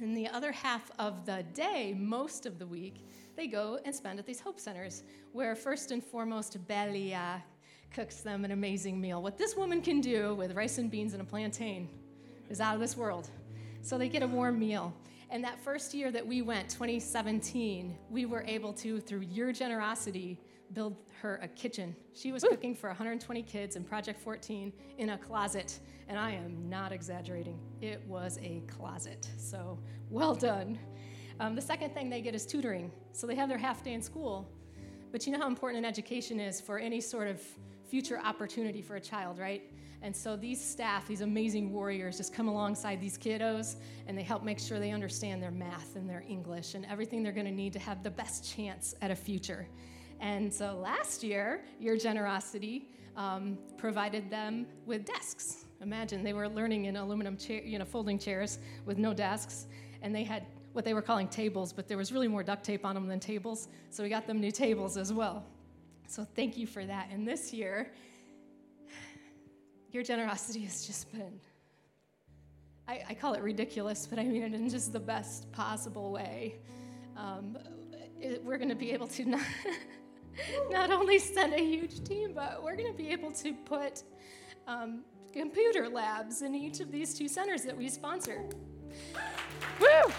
[0.00, 3.06] and the other half of the day, most of the week,
[3.38, 7.40] they go and spend at these hope centers, where first and foremost Belia
[7.94, 9.22] cooks them an amazing meal.
[9.22, 11.88] What this woman can do with rice and beans and a plantain
[12.50, 13.30] is out of this world.
[13.80, 14.92] So they get a warm meal.
[15.30, 20.40] And that first year that we went, 2017, we were able to, through your generosity,
[20.72, 21.94] build her a kitchen.
[22.14, 25.78] She was cooking for 120 kids in Project 14 in a closet,
[26.08, 27.60] and I am not exaggerating.
[27.80, 29.28] It was a closet.
[29.36, 29.78] So
[30.10, 30.76] well done.
[31.40, 32.90] Um, the second thing they get is tutoring.
[33.12, 34.50] So they have their half day in school,
[35.12, 37.40] but you know how important an education is for any sort of
[37.88, 39.62] future opportunity for a child, right?
[40.02, 43.76] And so these staff, these amazing warriors, just come alongside these kiddos
[44.06, 47.32] and they help make sure they understand their math and their English and everything they're
[47.32, 49.66] going to need to have the best chance at a future.
[50.20, 55.64] And so last year, your generosity um, provided them with desks.
[55.80, 59.66] Imagine they were learning in aluminum chair, you know, folding chairs with no desks,
[60.02, 62.84] and they had what they were calling tables, but there was really more duct tape
[62.84, 63.68] on them than tables.
[63.90, 65.44] So we got them new tables as well.
[66.06, 67.08] So thank you for that.
[67.10, 67.92] And this year,
[69.90, 71.40] your generosity has just been,
[72.86, 76.56] I, I call it ridiculous, but I mean it in just the best possible way.
[77.16, 77.58] Um,
[78.20, 79.42] it, we're going to be able to not.
[80.70, 84.02] not only send a huge team, but we're going to be able to put
[84.66, 85.00] um,
[85.32, 88.44] computer labs in each of these two centers that we sponsor.
[89.80, 90.12] Woo!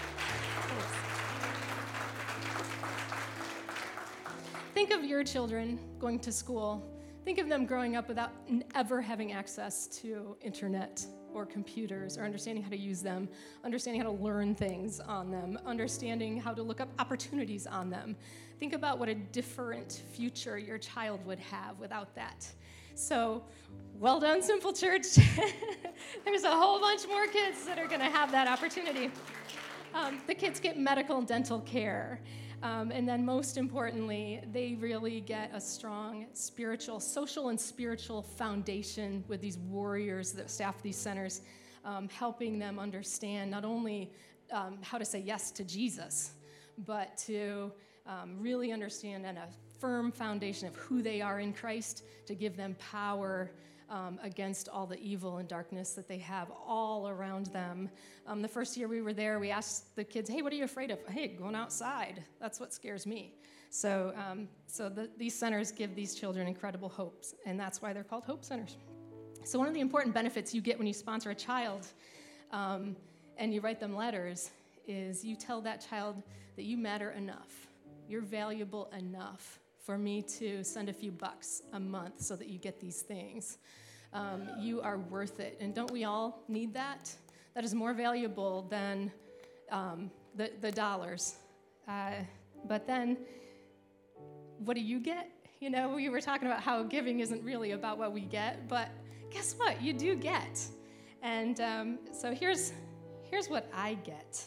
[4.74, 6.86] Think of your children going to school.
[7.24, 8.30] Think of them growing up without
[8.74, 11.04] ever having access to internet
[11.34, 13.28] or computers or understanding how to use them,
[13.64, 18.16] understanding how to learn things on them, understanding how to look up opportunities on them.
[18.58, 22.48] Think about what a different future your child would have without that.
[23.00, 23.42] So,
[23.98, 25.06] well done, Simple Church.
[26.24, 29.10] There's a whole bunch more kids that are going to have that opportunity.
[29.94, 32.20] Um, the kids get medical and dental care.
[32.62, 39.24] Um, and then, most importantly, they really get a strong spiritual, social, and spiritual foundation
[39.28, 41.40] with these warriors that staff these centers,
[41.86, 44.12] um, helping them understand not only
[44.52, 46.32] um, how to say yes to Jesus,
[46.84, 47.72] but to
[48.06, 49.38] um, really understand and
[49.80, 53.50] firm foundation of who they are in Christ to give them power
[53.88, 57.90] um, against all the evil and darkness that they have all around them.
[58.26, 60.64] Um, the first year we were there, we asked the kids, "Hey, what are you
[60.64, 62.22] afraid of?" "Hey, going outside.
[62.40, 63.34] That's what scares me."
[63.70, 68.04] So, um, so the, these centers give these children incredible hopes, and that's why they're
[68.04, 68.76] called hope centers.
[69.44, 71.88] So, one of the important benefits you get when you sponsor a child
[72.52, 72.94] um,
[73.38, 74.50] and you write them letters
[74.86, 76.22] is you tell that child
[76.56, 77.70] that you matter enough
[78.10, 79.60] you're valuable enough
[79.90, 83.58] for me to send a few bucks a month so that you get these things.
[84.12, 85.56] Um, you are worth it.
[85.60, 87.12] And don't we all need that?
[87.56, 89.10] That is more valuable than
[89.68, 91.34] um, the, the dollars.
[91.88, 92.12] Uh,
[92.68, 93.16] but then,
[94.58, 95.28] what do you get?
[95.58, 98.90] You know, we were talking about how giving isn't really about what we get, but
[99.32, 99.82] guess what?
[99.82, 100.64] You do get.
[101.20, 102.72] And um, so here's,
[103.28, 104.40] here's what I get.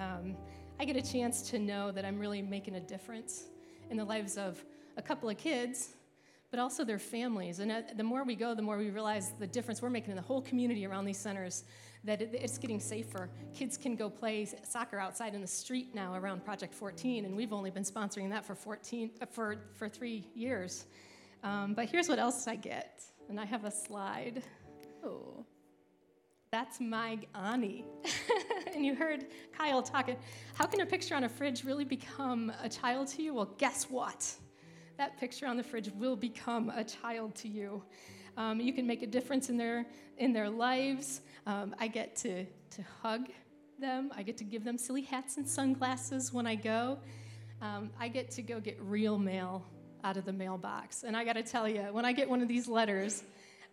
[0.00, 0.34] Um,
[0.80, 3.44] I get a chance to know that I'm really making a difference
[3.90, 4.64] in the lives of
[4.98, 5.94] a couple of kids,
[6.50, 7.60] but also their families.
[7.60, 10.22] And the more we go, the more we realize the difference we're making in the
[10.22, 11.64] whole community around these centers,
[12.04, 13.30] that it's getting safer.
[13.54, 17.52] Kids can go play soccer outside in the street now around Project 14, and we've
[17.52, 20.86] only been sponsoring that for 14 uh, for, for three years.
[21.44, 24.42] Um, but here's what else I get, and I have a slide.
[25.04, 25.44] Oh
[26.50, 27.84] that's my Ani.
[28.74, 29.26] and you heard
[29.56, 30.16] Kyle talking.
[30.54, 33.34] How can a picture on a fridge really become a child to you?
[33.34, 34.34] Well, guess what?
[34.98, 37.84] That picture on the fridge will become a child to you.
[38.36, 39.86] Um, you can make a difference in their
[40.16, 41.20] in their lives.
[41.46, 43.28] Um, I get to to hug
[43.78, 44.10] them.
[44.16, 46.98] I get to give them silly hats and sunglasses when I go.
[47.62, 49.64] Um, I get to go get real mail
[50.02, 51.04] out of the mailbox.
[51.04, 53.22] And I got to tell you, when I get one of these letters,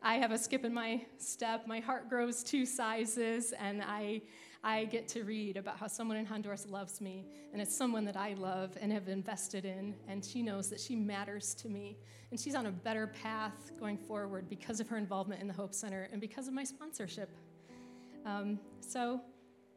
[0.03, 1.65] I have a skip in my step.
[1.65, 4.21] My heart grows two sizes, and I,
[4.66, 8.18] I get to read about how someone in Honduras loves me, and it's someone that
[8.18, 11.97] I love and have invested in, and she knows that she matters to me.
[12.32, 15.76] And she's on a better path going forward because of her involvement in the Hope
[15.76, 17.30] Center and because of my sponsorship.
[18.26, 19.22] Um, so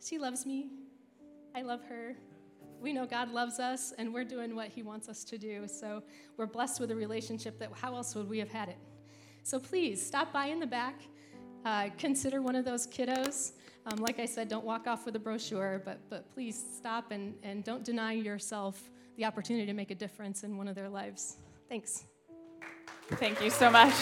[0.02, 0.70] she loves me.
[1.54, 2.16] I love her.
[2.80, 5.68] We know God loves us, and we're doing what He wants us to do.
[5.68, 6.02] So
[6.38, 8.78] we're blessed with a relationship that how else would we have had it?
[9.42, 11.02] So please stop by in the back.
[11.66, 13.52] Uh, consider one of those kiddos.
[13.90, 17.34] Um, like I said, don't walk off with a brochure, but, but please stop and,
[17.42, 21.38] and don't deny yourself the opportunity to make a difference in one of their lives.
[21.70, 22.04] Thanks.
[23.12, 23.94] Thank you so much.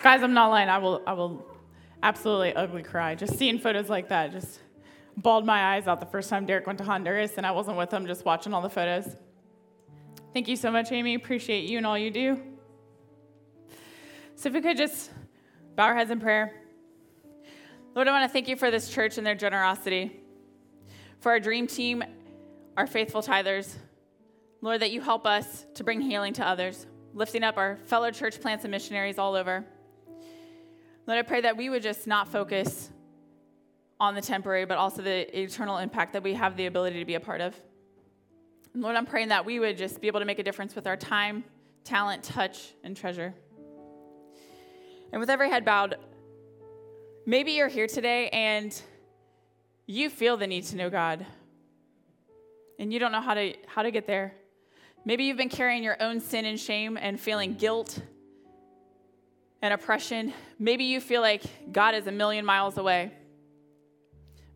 [0.00, 0.68] Guys, I'm not lying.
[0.68, 1.44] I will, I will
[2.04, 3.16] absolutely ugly cry.
[3.16, 4.60] Just seeing photos like that just
[5.16, 7.92] bawled my eyes out the first time Derek went to Honduras and I wasn't with
[7.92, 9.16] him, just watching all the photos.
[10.32, 11.14] Thank you so much, Amy.
[11.14, 12.40] Appreciate you and all you do.
[14.36, 15.10] So, if we could just
[15.78, 16.52] bow our heads in prayer.
[17.94, 20.20] Lord, I want to thank you for this church and their generosity,
[21.20, 22.02] for our dream team,
[22.76, 23.76] our faithful tithers.
[24.60, 28.40] Lord, that you help us to bring healing to others, lifting up our fellow church
[28.40, 29.64] plants and missionaries all over.
[31.06, 32.90] Lord, I pray that we would just not focus
[34.00, 37.14] on the temporary, but also the eternal impact that we have the ability to be
[37.14, 37.54] a part of.
[38.74, 40.96] Lord, I'm praying that we would just be able to make a difference with our
[40.96, 41.44] time,
[41.84, 43.32] talent, touch, and treasure.
[45.12, 45.96] And with every head bowed,
[47.24, 48.78] maybe you're here today and
[49.86, 51.24] you feel the need to know God
[52.78, 54.34] and you don't know how to, how to get there.
[55.04, 57.98] Maybe you've been carrying your own sin and shame and feeling guilt
[59.62, 60.32] and oppression.
[60.58, 61.42] Maybe you feel like
[61.72, 63.12] God is a million miles away.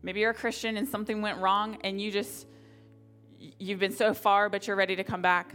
[0.03, 2.45] Maybe you're a Christian and something went wrong and you just
[3.57, 5.53] you've been so far but you're ready to come back.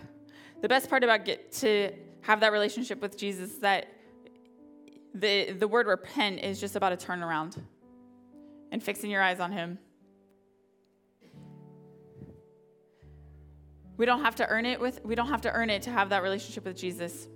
[0.61, 1.93] The best part about get to
[2.23, 3.87] have that relationship with Jesus is that
[5.15, 7.57] the the word repent is just about a turnaround
[8.71, 9.79] and fixing your eyes on him.
[13.97, 16.11] We don't have to earn it with we don't have to earn it to have
[16.11, 17.29] that relationship with Jesus.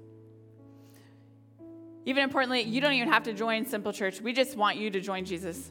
[2.04, 4.20] Even importantly, you don't even have to join Simple Church.
[4.20, 5.70] We just want you to join Jesus.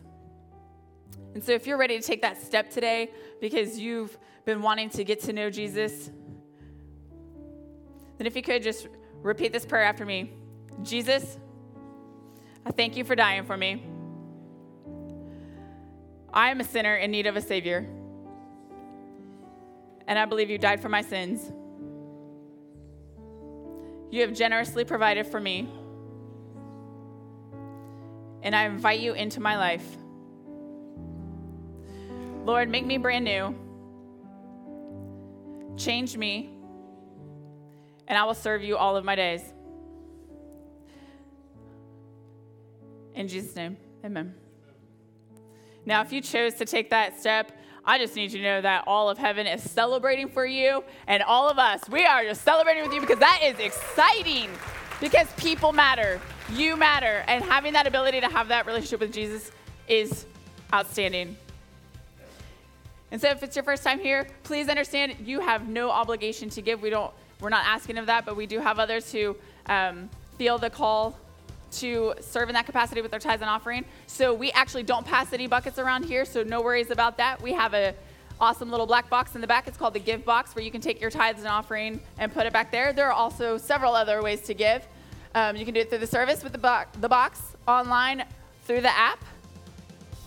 [1.34, 5.04] And so if you're ready to take that step today because you've been wanting to
[5.04, 6.10] get to know Jesus,
[8.18, 8.88] then if you could just
[9.22, 10.32] repeat this prayer after me
[10.84, 11.38] Jesus,
[12.66, 13.84] I thank you for dying for me.
[16.34, 17.88] I am a sinner in need of a Savior,
[20.07, 21.51] and I believe you died for my sins.
[24.12, 25.68] You have generously provided for me
[28.43, 29.86] and I invite you into my life.
[32.43, 33.55] Lord, make me brand new.
[35.78, 36.49] Change me,
[38.07, 39.41] and I will serve you all of my days.
[43.22, 44.34] In Jesus' name, amen.
[45.86, 47.51] Now, if you chose to take that step,
[47.86, 51.22] I just need you to know that all of heaven is celebrating for you, and
[51.22, 54.49] all of us, we are just celebrating with you because that is exciting
[54.99, 56.19] because people matter.
[56.53, 57.24] You matter.
[57.28, 59.51] And having that ability to have that relationship with Jesus
[59.88, 60.26] is
[60.74, 61.38] outstanding.
[63.11, 66.61] And so if it's your first time here, please understand you have no obligation to
[66.63, 66.82] give.
[66.82, 70.09] We don't, we're not asking of that, but we do have others who um,
[70.39, 71.19] feel the call
[71.72, 73.86] to serve in that capacity with their tithes and offering.
[74.07, 77.41] So we actually don't pass any buckets around here, so no worries about that.
[77.41, 77.93] We have a
[78.39, 79.67] awesome little black box in the back.
[79.67, 82.45] It's called the Give Box, where you can take your tithes and offering and put
[82.45, 82.91] it back there.
[82.91, 84.86] There are also several other ways to give.
[85.36, 88.26] Um, you can do it through the service with the, bo- the box, online
[88.65, 89.24] through the app,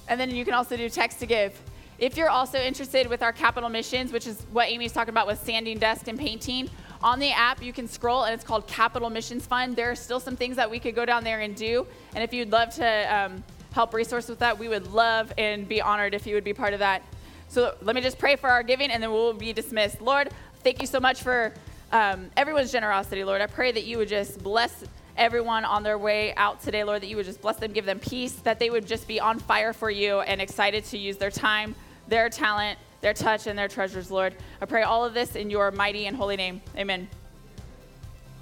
[0.09, 1.61] and then you can also do text to give.
[1.99, 5.41] If you're also interested with our capital missions, which is what Amy's talking about with
[5.43, 6.69] sanding dust, and painting,
[7.05, 9.77] on the app you can scroll and it's called Capital Missions Fund.
[9.77, 12.33] There are still some things that we could go down there and do, and if
[12.33, 16.27] you'd love to um, help resource with that, we would love and be honored if
[16.27, 17.03] you would be part of that.
[17.49, 20.01] So let me just pray for our giving, and then we'll be dismissed.
[20.01, 20.31] Lord,
[20.63, 21.53] thank you so much for
[21.93, 23.43] um, everyone's generosity, Lord.
[23.43, 24.83] I pray that you would just bless
[25.17, 28.01] everyone on their way out today, Lord, that you would just bless them, give them
[28.01, 31.31] peace, that they would just be on fire for you and excited to use their
[31.31, 31.75] time,
[32.09, 34.35] their talent, their touch, and their treasures, Lord.
[34.63, 36.63] I pray all of this in your mighty and holy name.
[36.75, 37.07] Amen.